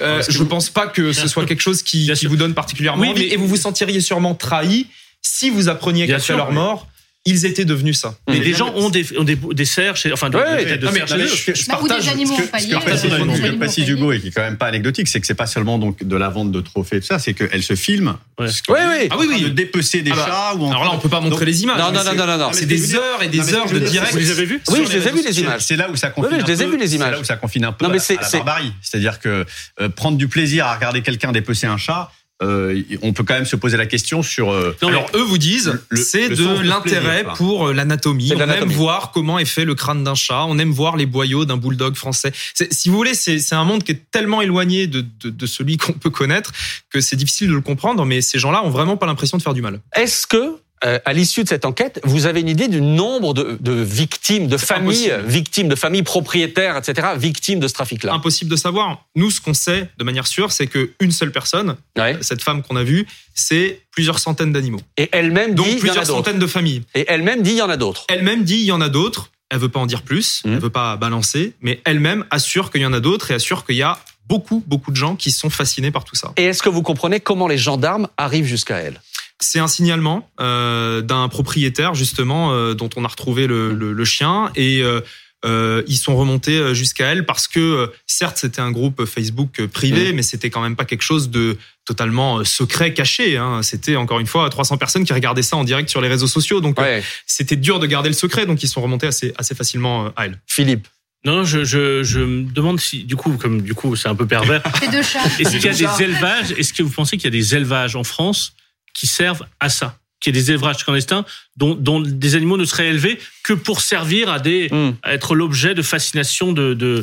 euh, 0.01 0.23
je 0.29 0.43
pense 0.43 0.71
pas 0.71 0.87
que 0.87 1.13
ce 1.13 1.29
soit 1.29 1.47
quelque 1.47 1.63
chose 1.63 1.83
qui, 1.83 2.13
qui 2.13 2.27
vous 2.27 2.37
donne 2.37 2.55
particulièrement 2.55 3.05
envie, 3.05 3.25
et 3.25 3.37
vous 3.37 3.47
vous 3.47 3.57
sentiriez 3.57 4.01
sûrement 4.01 4.35
trahi 4.35 4.87
si 5.23 5.51
vous 5.51 5.69
appreniez 5.69 6.07
qu'après 6.07 6.37
leur 6.37 6.53
mort, 6.53 6.89
ils 7.31 7.47
étaient 7.47 7.65
devenus 7.65 7.99
ça. 7.99 8.15
Mais 8.29 8.41
des 8.41 8.53
gens 8.53 8.73
ont 8.75 8.91
des, 8.91 9.07
ont 9.19 9.25
des, 9.25 9.37
des 9.37 9.65
serres 9.65 9.97
chez, 9.97 10.13
enfin, 10.13 10.31
ouais, 10.31 10.65
des, 10.65 10.77
de 10.77 10.87
serres 10.89 11.09
chez 11.09 11.55
je, 11.55 11.63
je, 11.63 11.67
partage, 11.67 12.05
des 12.05 12.09
animaux 12.11 12.37
ce 12.37 12.43
que, 12.43 13.57
précise 13.57 13.89
Hugo 13.89 14.13
et 14.13 14.21
qui 14.21 14.29
est 14.29 14.31
quand 14.31 14.43
même 14.43 14.57
pas 14.57 14.67
anecdotique, 14.67 15.09
c'est 15.09 15.21
que 15.21 15.27
c'est 15.27 15.35
pas 15.35 15.47
seulement 15.47 15.79
donc 15.79 16.05
de 16.05 16.17
la 16.17 16.29
vente 16.29 16.53
de 16.53 16.61
trophées 16.61 16.97
et 16.97 17.01
tout 17.01 17.07
ça, 17.07 17.19
c'est 17.19 17.35
qu'elle 17.35 17.63
se 17.63 17.75
filme. 17.75 18.17
Oui, 18.39 18.47
oui. 18.69 19.09
Ah 19.11 19.17
oui, 19.19 19.27
oui. 19.29 19.43
De 19.43 19.49
dépecer 19.49 20.03
des 20.03 20.11
ah 20.13 20.17
bah, 20.17 20.27
chats 20.27 20.55
ou 20.57 20.71
Alors 20.71 20.85
là, 20.85 20.91
on 20.93 20.99
peut 20.99 21.09
pas 21.09 21.21
montrer 21.21 21.45
les 21.45 21.63
images. 21.63 21.79
Non, 21.79 21.93
non, 21.93 22.05
non, 22.05 22.27
non, 22.27 22.39
non. 22.39 22.51
C'est 22.53 22.67
des 22.67 22.95
heures 22.95 23.23
et 23.23 23.29
des 23.29 23.55
heures 23.55 23.71
de 23.71 23.79
direct. 23.79 24.13
Vous 24.13 24.19
les 24.19 24.31
avez 24.31 24.45
vues 24.45 24.61
Oui, 24.69 24.81
je 24.87 24.97
les 24.97 25.09
ai 25.09 25.13
vues 25.13 25.23
les 25.25 25.41
images. 25.41 25.63
C'est 25.63 25.77
là 25.77 25.89
où 25.91 25.97
ça 25.97 26.11
confine. 26.11 26.33
Oui, 26.35 26.41
je 26.41 26.47
les 26.47 26.63
ai 26.63 26.67
vues 26.67 26.79
les 26.79 26.95
images. 26.95 27.09
C'est 27.09 27.17
là 27.17 27.21
où 27.21 27.25
ça 27.25 27.37
confine 27.37 27.65
un 27.65 27.73
peu 27.73 27.87
à 27.87 27.89
la 27.89 28.31
barbarie. 28.33 28.73
C'est-à-dire 28.83 29.21
que 29.21 29.45
euh, 29.81 29.89
prendre 29.89 30.17
du 30.17 30.29
plaisir 30.29 30.67
à 30.67 30.75
regarder 30.75 31.03
quelqu'un 31.03 31.33
dépecer 31.33 31.67
un 31.67 31.77
chat 31.77 32.11
euh, 32.43 32.83
on 33.03 33.13
peut 33.13 33.23
quand 33.23 33.35
même 33.35 33.45
se 33.45 33.57
poser 33.57 33.77
la 33.77 33.87
question 33.87 34.23
sur. 34.23 34.51
Euh, 34.51 34.75
alors 34.83 35.07
eux 35.15 35.23
vous 35.23 35.37
disent, 35.37 35.79
c'est 35.95 36.31
de 36.31 36.63
l'intérêt 36.63 37.25
pour 37.37 37.69
euh, 37.69 37.73
l'anatomie. 37.75 38.33
On 38.35 38.41
aime 38.41 38.71
voir 38.71 39.11
comment 39.13 39.39
est 39.39 39.45
fait 39.45 39.65
le 39.65 39.75
crâne 39.75 40.05
d'un 40.05 40.15
chat. 40.15 40.45
On 40.49 40.59
aime 40.59 40.71
voir 40.71 40.97
les 40.97 41.07
boyaux 41.07 41.45
d'un 41.45 41.59
bulldog 41.59 41.97
français. 41.97 42.33
Si 42.71 42.89
vous 42.89 42.97
voulez, 42.97 43.15
c'est 43.15 43.53
un 43.53 43.65
monde 43.65 43.83
qui 43.83 43.93
est 43.93 44.11
tellement 44.11 44.41
éloigné 44.41 44.87
de, 44.87 45.05
de 45.23 45.47
celui 45.47 45.77
qu'on 45.79 45.93
peut 45.93 46.11
connaître 46.11 46.53
que 46.91 47.01
c'est 47.01 47.17
difficile 47.17 47.49
de 47.49 47.55
le 47.55 47.61
comprendre. 47.61 48.05
Mais 48.07 48.21
ces 48.23 48.39
gens-là 48.39 48.65
ont 48.65 48.71
vraiment 48.71 48.97
pas 48.97 49.07
l'impression 49.07 49.37
de 49.37 49.43
faire 49.43 49.55
du 49.55 49.63
mal. 49.63 49.81
Est-ce 49.95 50.27
que 50.27 50.57
euh, 50.85 50.99
à 51.05 51.13
l'issue 51.13 51.45
de 51.45 51.49
cette 51.49 51.65
enquête, 51.65 52.01
vous 52.05 52.27
avez 52.27 52.41
une 52.41 52.49
idée 52.49 52.69
du 52.69 52.81
nombre 52.81 53.35
de, 53.35 53.59
de 53.61 53.73
victimes, 53.73 54.47
de 54.47 54.57
familles, 54.57 55.13
victimes, 55.27 55.69
de 55.69 55.75
familles 55.75 56.03
propriétaires, 56.03 56.77
etc., 56.77 57.09
victimes 57.17 57.61
de 57.61 57.69
ce 57.69 57.75
trafic-là? 57.75 58.15
Impossible 58.15 58.51
de 58.51 58.57
savoir. 58.57 59.05
Nous, 59.15 59.31
ce 59.31 59.41
qu'on 59.41 59.55
sait 59.55 59.89
de 59.99 60.05
manière 60.05 60.27
sûre, 60.27 60.53
c'est 60.53 60.67
qu'une 60.67 61.13
seule 61.13 61.33
personne, 61.33 61.77
cette 62.23 62.43
femme 62.43 62.63
qu'on 62.63 62.77
a 62.77 62.83
vue, 62.83 63.07
c'est 63.35 63.83
plusieurs 63.91 64.19
centaines 64.19 64.53
d'animaux. 64.53 64.81
Et 64.97 65.09
elle-même 65.13 65.55
dit 65.55 65.63
Donc 65.63 65.79
plusieurs 65.79 66.07
centaines 66.07 66.39
de 66.39 66.47
familles. 66.47 66.83
Et 66.95 67.05
elle-même 67.09 67.43
dit 67.43 67.53
il 67.53 67.59
y 67.59 67.63
en 67.63 67.71
a 67.71 67.77
d'autres. 67.77 68.05
Elle-même 68.09 68.45
dit 68.45 68.57
il 68.57 68.67
y 68.67 68.73
en 68.73 68.81
a 68.81 68.89
d'autres. 68.89 69.31
Elle 69.51 69.59
veut 69.59 69.69
pas 69.69 69.81
en 69.81 69.87
dire 69.87 70.03
plus, 70.03 70.43
elle 70.45 70.53
mmh. 70.53 70.59
veut 70.59 70.71
pas 70.71 70.97
balancer, 70.97 71.55
mais 71.61 71.81
elle-même 71.85 72.25
assure 72.31 72.71
qu'il 72.71 72.83
y 72.83 72.87
en 72.87 72.93
a 72.93 73.01
d'autres 73.01 73.33
et 73.33 73.35
assure 73.35 73.67
qu'il 73.67 73.77
y 73.77 73.83
a 73.83 73.99
beaucoup, 74.31 74.63
beaucoup 74.65 74.93
de 74.93 74.97
gens 74.97 75.17
qui 75.17 75.33
sont 75.33 75.51
fascinés 75.51 75.91
par 75.91 76.05
tout 76.05 76.15
ça. 76.15 76.33
Et 76.37 76.45
est-ce 76.45 76.63
que 76.63 76.69
vous 76.69 76.83
comprenez 76.83 77.19
comment 77.19 77.49
les 77.49 77.59
gendarmes 77.59 78.07
arrivent 78.17 78.47
jusqu'à 78.47 78.77
elle? 78.77 79.01
C'est 79.41 79.59
un 79.59 79.69
signalement 79.69 80.31
euh, 80.41 81.01
d'un 81.01 81.29
propriétaire 81.29 81.95
justement 81.95 82.53
euh, 82.53 82.75
dont 82.75 82.91
on 82.97 83.05
a 83.05 83.09
retrouvé 83.09 83.47
le, 83.47 83.73
le, 83.73 84.05
chien 84.05 84.51
et 84.55 84.83
euh, 84.83 85.01
euh 85.47 85.83
ils 85.87 85.97
sont 85.97 86.17
remontés 86.17 86.75
jusqu'à 86.75 87.07
elle 87.07 87.25
parce 87.25 87.49
que 87.49 87.91
certes 88.07 88.37
c'était 88.37 88.61
un 88.61 88.71
groupe 88.71 89.07
Facebook 89.07 89.67
privé, 89.67 90.13
mmh. 90.13 90.17
mais 90.17 90.23
c'était 90.23 90.51
quand 90.51 90.61
même 90.61 90.77
pas 90.77 90.85
quelque 90.85 91.03
chose 91.03 91.31
de 91.31 91.57
totalement 91.87 92.45
secret, 92.45 92.93
caché. 92.93 93.39
Hein. 93.39 93.63
C'était 93.63 93.97
encore 93.97 94.21
une 94.21 94.27
fois 94.27 94.49
300 94.51 94.77
personnes 94.77 95.05
qui 95.05 95.15
regardaient 95.15 95.43
ça 95.43 95.57
en 95.57 95.65
direct 95.65 95.89
sur 95.89 96.03
les 96.03 96.09
réseaux 96.09 96.27
sociaux, 96.27 96.61
donc 96.61 96.79
c'était 97.27 97.57
dur 97.57 97.81
de 97.81 97.87
garder 97.87 98.11
le 98.11 98.15
secret, 98.15 98.45
donc 98.45 98.63
ils 98.63 98.69
sont 98.69 98.83
remontés 98.83 99.07
assez 99.07 99.33
assez 99.39 99.55
facilement 99.55 100.09
à 100.17 100.27
elle. 100.27 100.39
Philippe. 100.47 100.87
Non, 101.25 101.45
je, 101.45 101.65
je, 101.65 102.03
je 102.03 102.21
me 102.21 102.51
demande 102.51 102.81
si, 102.81 103.05
du 103.05 103.15
coup, 103.15 103.37
comme 103.37 103.61
du 103.61 103.75
coup, 103.75 103.95
c'est 103.95 104.09
un 104.09 104.15
peu 104.15 104.27
pervers. 104.27 104.63
Est-ce 104.83 105.51
qu'il 105.51 105.65
y 105.65 105.69
a 105.69 105.97
des 105.97 106.05
élevages? 106.05 106.53
Est-ce 106.53 106.73
que 106.73 106.83
vous 106.83 106.91
pensez 106.91 107.19
qu'il 107.19 107.25
y 107.25 107.29
a 107.29 107.39
des 107.39 107.55
élevages 107.55 107.95
en 107.95 108.05
France 108.05 108.55
qui 109.01 109.07
servent 109.07 109.47
à 109.59 109.71
ça 109.71 109.97
qu'il 110.21 110.37
y 110.37 110.39
ait 110.39 110.43
des 110.43 110.51
élevages 110.51 110.85
clandestins 110.85 111.25
dont, 111.57 111.75
dont, 111.75 111.99
des 111.99 112.35
animaux 112.35 112.59
ne 112.59 112.67
seraient 112.67 112.89
élevés 112.89 113.19
que 113.43 113.55
pour 113.55 113.81
servir 113.81 114.29
à 114.29 114.39
des 114.39 114.69
hmm. 114.71 114.93
à 115.03 115.15
être 115.15 115.35
l'objet 115.35 115.75
de 115.75 115.81
fascination 115.81 116.53
de, 116.53 116.75
de 116.75 117.03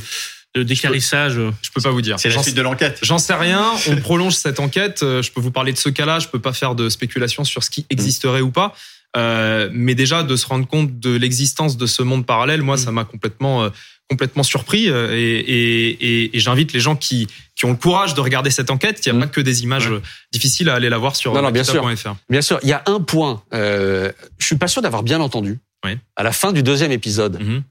d'écarissage 0.63 1.33
Je 1.33 1.69
peux 1.71 1.81
pas 1.81 1.91
vous 1.91 2.01
dire. 2.01 2.19
C'est 2.19 2.29
la 2.29 2.41
suite 2.41 2.55
de 2.55 2.61
l'enquête. 2.61 2.97
J'en 3.03 3.19
sais 3.19 3.35
rien. 3.35 3.63
On 3.89 3.95
prolonge 3.97 4.33
cette 4.33 4.59
enquête. 4.59 5.03
Euh, 5.03 5.21
je 5.21 5.31
peux 5.31 5.39
vous 5.41 5.51
parler 5.51 5.71
de 5.71 5.77
ce 5.77 5.89
cas-là. 5.89 6.17
Je 6.17 6.27
peux 6.27 6.39
pas 6.39 6.53
faire 6.53 6.73
de 6.73 6.89
spéculation 6.89 7.43
sur 7.43 7.63
ce 7.63 7.69
qui 7.69 7.85
existerait 7.91 8.41
ou 8.41 8.49
pas. 8.49 8.73
Euh, 9.17 9.69
mais 9.73 9.95
déjà 9.95 10.23
de 10.23 10.35
se 10.35 10.45
rendre 10.45 10.67
compte 10.67 10.99
de 10.99 11.15
l'existence 11.15 11.75
de 11.75 11.85
ce 11.85 12.03
monde 12.03 12.25
parallèle, 12.25 12.61
moi, 12.61 12.75
hmm. 12.75 12.79
ça 12.79 12.91
m'a 12.91 13.03
complètement 13.03 13.63
euh, 13.63 13.69
complètement 14.09 14.43
surpris 14.43 14.89
euh, 14.89 15.13
et, 15.13 15.19
et, 15.19 16.37
et, 16.37 16.39
j'invite 16.39 16.71
les 16.73 16.79
gens 16.79 16.95
qui, 16.95 17.27
qui 17.55 17.65
ont 17.65 17.71
le 17.71 17.75
courage 17.75 18.13
de 18.13 18.21
regarder 18.21 18.49
cette 18.49 18.71
enquête. 18.71 19.05
Il 19.05 19.11
n'y 19.11 19.17
a 19.17 19.19
mmh. 19.19 19.27
pas 19.27 19.33
que 19.33 19.41
des 19.41 19.63
images 19.63 19.91
difficiles 20.31 20.69
à 20.69 20.75
aller 20.75 20.89
la 20.89 20.97
voir 20.97 21.15
sur 21.15 21.33
non, 21.33 21.41
non, 21.41 21.51
bien 21.51 21.63
sûr. 21.63 21.85
Bien 22.29 22.41
sûr, 22.41 22.59
il 22.63 22.69
y 22.69 22.73
a 22.73 22.83
un 22.85 23.01
point. 23.01 23.43
Euh, 23.53 24.11
je 24.37 24.45
suis 24.45 24.55
pas 24.55 24.67
sûr 24.67 24.81
d'avoir 24.81 25.03
bien 25.03 25.19
entendu. 25.19 25.59
Oui. 25.85 25.97
À 26.15 26.23
la 26.23 26.31
fin 26.31 26.53
du 26.53 26.63
deuxième 26.63 26.91
épisode, 26.91 27.41
mmh. 27.41 27.63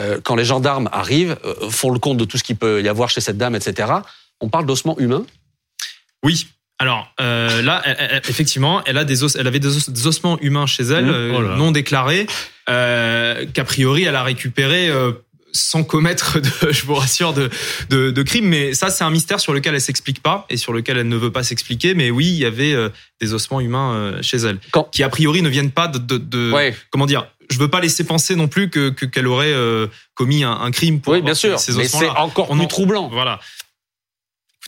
euh, 0.00 0.20
quand 0.22 0.36
les 0.36 0.44
gendarmes 0.44 0.88
arrivent, 0.92 1.36
font 1.70 1.90
le 1.90 1.98
compte 1.98 2.18
de 2.18 2.24
tout 2.24 2.38
ce 2.38 2.44
qu'il 2.44 2.56
peut 2.56 2.82
y 2.82 2.88
avoir 2.88 3.10
chez 3.10 3.20
cette 3.20 3.36
dame, 3.36 3.56
etc. 3.56 3.92
On 4.40 4.48
parle 4.48 4.66
d'ossements 4.66 4.98
humains. 4.98 5.26
Oui. 6.22 6.46
Alors 6.80 7.12
euh, 7.20 7.62
là, 7.62 7.82
effectivement, 8.28 8.82
elle 8.86 8.98
a 8.98 9.04
des 9.04 9.22
os, 9.22 9.36
elle 9.36 9.46
avait 9.46 9.60
des, 9.60 10.06
ossements 10.06 10.38
humains 10.40 10.66
chez 10.66 10.82
elle, 10.82 11.04
mmh. 11.04 11.34
oh 11.36 11.42
non 11.56 11.70
déclarés, 11.70 12.26
qu'a 12.66 13.64
priori 13.64 14.04
elle 14.04 14.16
a 14.16 14.22
récupéré 14.24 14.90
sans 15.52 15.84
commettre, 15.84 16.40
de, 16.40 16.50
je 16.70 16.84
vous 16.84 16.94
rassure, 16.94 17.32
de, 17.32 17.50
de, 17.88 18.10
de 18.10 18.22
crimes. 18.22 18.46
Mais 18.46 18.74
ça, 18.74 18.90
c'est 18.90 19.04
un 19.04 19.10
mystère 19.10 19.40
sur 19.40 19.52
lequel 19.52 19.74
elle 19.74 19.80
s'explique 19.80 20.22
pas 20.22 20.46
et 20.50 20.56
sur 20.56 20.72
lequel 20.72 20.98
elle 20.98 21.08
ne 21.08 21.16
veut 21.16 21.32
pas 21.32 21.42
s'expliquer. 21.42 21.94
Mais 21.94 22.10
oui, 22.10 22.26
il 22.26 22.38
y 22.38 22.44
avait 22.44 22.72
euh, 22.72 22.88
des 23.20 23.34
ossements 23.34 23.60
humains 23.60 23.92
euh, 23.94 24.22
chez 24.22 24.38
elle, 24.38 24.58
qui 24.92 25.02
a 25.02 25.08
priori 25.08 25.42
ne 25.42 25.48
viennent 25.48 25.70
pas 25.70 25.88
de, 25.88 25.98
de, 25.98 26.18
de 26.18 26.72
comment 26.90 27.06
dire. 27.06 27.26
Je 27.50 27.58
veux 27.58 27.68
pas 27.68 27.80
laisser 27.80 28.04
penser 28.04 28.36
non 28.36 28.46
plus 28.46 28.70
que 28.70 28.90
qu'elle 28.90 29.26
aurait 29.26 29.52
euh, 29.52 29.88
commis 30.14 30.44
un, 30.44 30.52
un, 30.52 30.70
crime 30.70 31.00
pour 31.00 31.14
oui, 31.14 31.20
bien 31.20 31.34
sûr, 31.34 31.58
ces 31.58 31.72
mais 31.72 31.88
c'est 31.88 32.08
encore 32.08 32.48
plus 32.48 32.68
troublant. 32.68 33.08
Voilà 33.08 33.40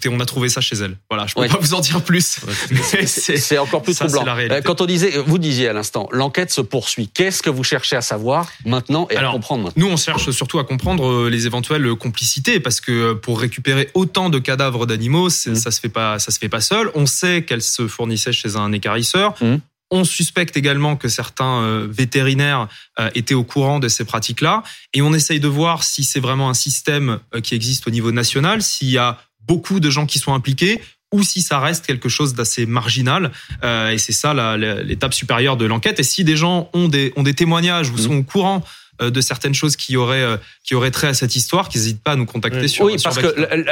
on 0.09 0.21
a 0.21 0.27
trouvé 0.27 0.49
ça 0.49 0.61
chez 0.61 0.77
elle. 0.77 0.97
Voilà, 1.11 1.27
je 1.27 1.35
peux 1.35 1.47
pas 1.47 1.59
vous 1.59 1.75
en 1.75 1.81
dire 1.81 2.03
plus. 2.03 2.41
c'est 3.07 3.59
encore 3.59 3.83
plus 3.83 3.95
troublant. 3.95 4.25
Euh, 4.27 4.61
quand 4.63 4.81
on 4.81 4.87
disait, 4.87 5.19
vous 5.19 5.39
disiez 5.39 5.69
à 5.69 5.73
l'instant, 5.73 6.09
l'enquête 6.13 6.51
se 6.51 6.61
poursuit. 6.61 7.09
Qu'est-ce 7.09 7.43
que 7.43 7.51
vous 7.51 7.65
cherchez 7.65 7.97
à 7.97 8.01
savoir 8.01 8.51
maintenant 8.65 9.07
et 9.11 9.17
à 9.17 9.31
comprendre 9.31 9.73
Nous, 9.77 9.87
on 9.87 9.97
cherche 9.97 10.31
surtout 10.31 10.59
à 10.59 10.65
comprendre 10.65 11.07
euh, 11.07 11.31
les 11.31 11.47
éventuelles 11.47 11.95
complicités, 11.95 12.61
parce 12.61 12.81
que 12.81 12.93
euh, 12.93 13.15
pour 13.15 13.41
récupérer 13.41 13.91
autant 13.95 14.31
de 14.31 14.39
cadavres 14.39 14.87
d'animaux, 14.87 15.29
mmh. 15.29 15.55
ça 15.55 15.71
se 15.71 15.81
fait 15.81 15.89
pas, 15.89 16.19
ça 16.19 16.31
se 16.31 16.39
fait 16.39 16.49
pas 16.49 16.61
seul. 16.61 16.91
On 16.95 17.07
sait 17.07 17.43
qu'elle 17.43 17.63
se 17.63 17.87
fournissait 17.87 18.33
chez 18.33 18.57
un 18.57 18.73
écarisseur. 18.73 19.35
Mmh. 19.41 19.57
On 19.91 20.05
suspecte 20.05 20.57
également 20.57 20.97
que 20.97 21.09
certains 21.09 21.87
vétérinaires 21.87 22.67
étaient 23.15 23.35
au 23.35 23.45
courant 23.45 23.79
de 23.79 23.89
ces 23.89 24.07
pratiques-là, 24.07 24.63
et 24.95 25.03
on 25.03 25.13
essaye 25.13 25.39
de 25.39 25.49
voir 25.49 25.85
si 25.85 26.03
c'est 26.03 26.19
vraiment 26.19 26.49
un 26.49 26.55
système 26.55 27.19
qui 27.43 27.55
existe 27.55 27.87
au 27.87 27.91
niveau 27.91 28.11
national, 28.11 28.63
s'il 28.63 28.89
y 28.89 28.97
a 28.97 29.19
beaucoup 29.47 29.81
de 29.81 29.91
gens 29.91 30.07
qui 30.07 30.19
sont 30.19 30.35
impliqués 30.35 30.81
ou 31.13 31.23
si 31.23 31.43
ça 31.43 31.61
reste 31.61 31.87
quelque 31.87 32.09
chose 32.09 32.35
d'assez 32.35 32.67
marginal. 32.67 33.31
Euh, 33.63 33.91
et 33.91 33.99
c'est 33.99 34.13
ça 34.13 34.35
l'étape 34.57 35.15
supérieure 35.15 35.57
de 35.57 35.67
l'enquête. 35.67 36.01
Et 36.01 36.03
si 36.03 36.25
des 36.25 36.37
gens 36.37 36.71
ont 36.73 36.89
des, 36.89 37.13
ont 37.17 37.23
des 37.23 37.35
témoignages 37.35 37.91
ou 37.91 37.95
mmh. 37.95 37.99
sont 37.99 38.17
au 38.17 38.23
courant 38.23 38.65
euh, 39.01 39.11
de 39.11 39.21
certaines 39.21 39.55
choses 39.55 39.77
qui 39.77 39.97
auraient 39.97 40.23
euh, 40.23 40.37
qui 40.65 40.75
auraient 40.75 40.91
trait 40.91 41.09
à 41.09 41.15
cette 41.15 41.37
histoire, 41.37 41.69
qu'ils 41.69 41.83
n'hésitent 41.83 42.03
pas 42.03 42.13
à 42.13 42.17
nous 42.17 42.27
contacter 42.27 42.67
sur. 42.67 42.87
Oui, 42.87 42.97
parce 43.03 43.19
que 43.19 43.27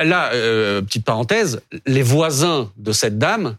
là, 0.04 0.30
petite 0.82 1.04
parenthèse, 1.04 1.62
les 1.86 2.02
voisins 2.02 2.70
de 2.76 2.92
cette 2.92 3.18
dame 3.18 3.56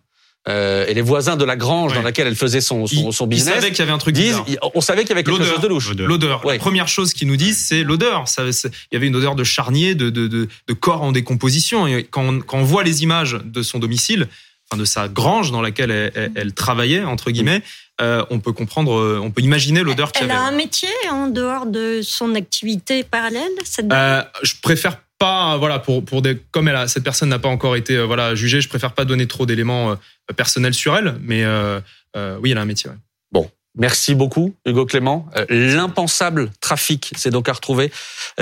euh, 0.50 0.88
et 0.88 0.94
les 0.94 1.02
voisins 1.02 1.36
de 1.36 1.46
la 1.46 1.56
grange 1.56 1.94
dans 1.94 2.02
laquelle 2.02 2.26
elle 2.26 2.36
faisait 2.36 2.62
son, 2.62 2.88
son, 2.88 3.12
son 3.12 3.28
business. 3.28 3.54
Ils 3.56 3.62
savaient 3.62 3.70
qu'il 3.70 3.80
y 3.80 3.82
avait 3.84 3.92
un 3.92 4.00
truc 4.00 4.16
disent, 4.16 4.42
On 4.74 4.82
savait 4.82 5.02
qu'il 5.02 5.10
y 5.10 5.14
avait 5.14 5.24
quelque 5.24 5.44
chose 5.44 5.62
de 5.62 5.68
louche. 5.68 5.94
L'odeur. 5.96 6.46
La 6.46 6.58
première 6.58 6.88
chose 6.88 7.14
qu'ils 7.14 7.28
nous 7.28 7.38
disent, 7.38 7.64
c'est 7.64 7.84
l'odeur. 7.84 8.26
Il 8.40 8.54
y 8.92 8.96
avait 8.96 9.08
une 9.08 9.16
odeur 9.16 9.36
de 9.36 9.44
charnier, 9.44 9.94
de, 9.94 10.10
de, 10.10 10.28
de, 10.28 10.48
de 10.68 10.74
corps 10.74 11.04
en 11.04 11.12
décomposition. 11.12 11.86
Et 11.86 12.04
quand 12.04 12.24
on, 12.24 12.40
quand 12.40 12.58
on 12.58 12.64
voit 12.64 12.84
les 12.84 13.04
images 13.04 13.40
de 13.44 13.62
son 13.62 13.78
domicile, 13.78 14.28
enfin 14.70 14.80
de 14.80 14.86
sa 14.86 15.08
grange 15.08 15.52
dans 15.52 15.62
laquelle 15.62 15.92
elle, 15.92 16.32
elle, 16.36 16.54
travaillait 16.54 17.04
entre 17.04 17.30
guillemets, 17.30 17.62
euh, 18.02 18.26
on 18.32 18.40
peut 18.40 18.54
comprendre, 18.54 18.98
euh, 18.98 19.20
on 19.22 19.30
peut 19.30 19.42
imaginer 19.42 19.84
l'odeur 19.84 20.12
qu'il 20.12 20.22
y 20.22 20.26
avait. 20.26 20.34
Elle 20.34 20.40
a 20.40 20.44
un 20.48 20.52
métier 20.52 20.90
en 21.12 21.28
dehors 21.28 21.68
de 21.68 22.02
son 22.02 22.34
activité 22.34 23.04
parallèle. 23.04 23.52
Cette 23.64 23.92
euh, 23.92 24.24
je 24.42 24.54
préfère 24.62 24.98
pas, 25.22 25.58
voilà, 25.58 25.78
pour 25.78 26.04
pour 26.04 26.24
des, 26.24 26.42
comme 26.50 26.68
elle 26.68 26.76
a, 26.76 26.88
cette 26.88 27.04
personne 27.04 27.30
n'a 27.30 27.38
pas 27.38 27.48
encore 27.48 27.76
été, 27.76 27.96
euh, 27.96 28.06
voilà, 28.06 28.34
jugée, 28.34 28.60
je 28.60 28.68
préfère 28.68 28.94
pas 28.94 29.06
donner 29.06 29.28
trop 29.28 29.46
d'éléments 29.46 29.92
euh, 29.92 29.96
personnels 30.36 30.74
sur 30.74 30.98
elle, 30.98 31.16
mais 31.22 31.44
euh, 31.44 31.80
oui, 32.42 32.52
elle 32.52 32.58
a 32.58 32.62
un 32.62 32.66
métier. 32.66 32.90
Bon, 33.32 33.50
Merci 33.78 34.16
beaucoup, 34.16 34.54
Hugo 34.66 34.86
Clément. 34.86 35.30
L'impensable 35.48 36.52
trafic, 36.60 37.14
c'est 37.16 37.30
donc 37.30 37.48
à 37.48 37.54
retrouver 37.54 37.90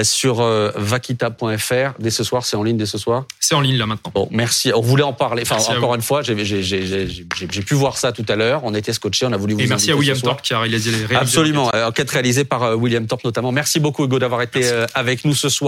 sur 0.01 0.41
vaquita.fr. 0.41 1.99
Dès 1.99 2.09
ce 2.09 2.23
soir, 2.23 2.43
c'est 2.43 2.57
en 2.57 2.63
ligne 2.63 2.77
dès 2.77 2.87
ce 2.87 2.97
soir? 2.97 3.25
C'est 3.39 3.53
en 3.53 3.61
ligne 3.61 3.77
là 3.77 3.85
maintenant. 3.85 4.11
Bon, 4.15 4.27
merci. 4.31 4.71
On 4.73 4.81
voulait 4.81 5.03
en 5.03 5.13
parler. 5.13 5.43
Enfin, 5.43 5.57
encore 5.75 5.93
une 5.93 6.01
fois, 6.01 6.23
j'ai 6.23 6.33
pu 6.33 7.75
voir 7.75 7.99
ça 7.99 8.11
tout 8.11 8.25
à 8.27 8.35
l'heure. 8.35 8.61
On 8.63 8.73
était 8.73 8.91
scotché, 8.91 9.27
on 9.27 9.31
a 9.31 9.37
voulu 9.37 9.53
vous 9.53 9.59
Et 9.59 9.67
merci 9.67 9.91
à 9.91 9.95
William 9.95 10.19
Thorpe 10.19 10.41
qui 10.41 10.55
a 10.55 10.61
réalisé 10.61 10.89
les 10.89 11.15
Absolument. 11.15 11.69
Enquête 11.75 12.09
réalisée 12.09 12.43
par 12.43 12.75
William 12.75 13.05
Thorpe 13.05 13.23
notamment. 13.23 13.51
Merci 13.51 13.79
beaucoup, 13.79 14.05
Hugo, 14.05 14.17
d'avoir 14.17 14.41
été 14.41 14.67
avec 14.95 15.25
nous 15.25 15.35
ce 15.35 15.49
soir. 15.49 15.59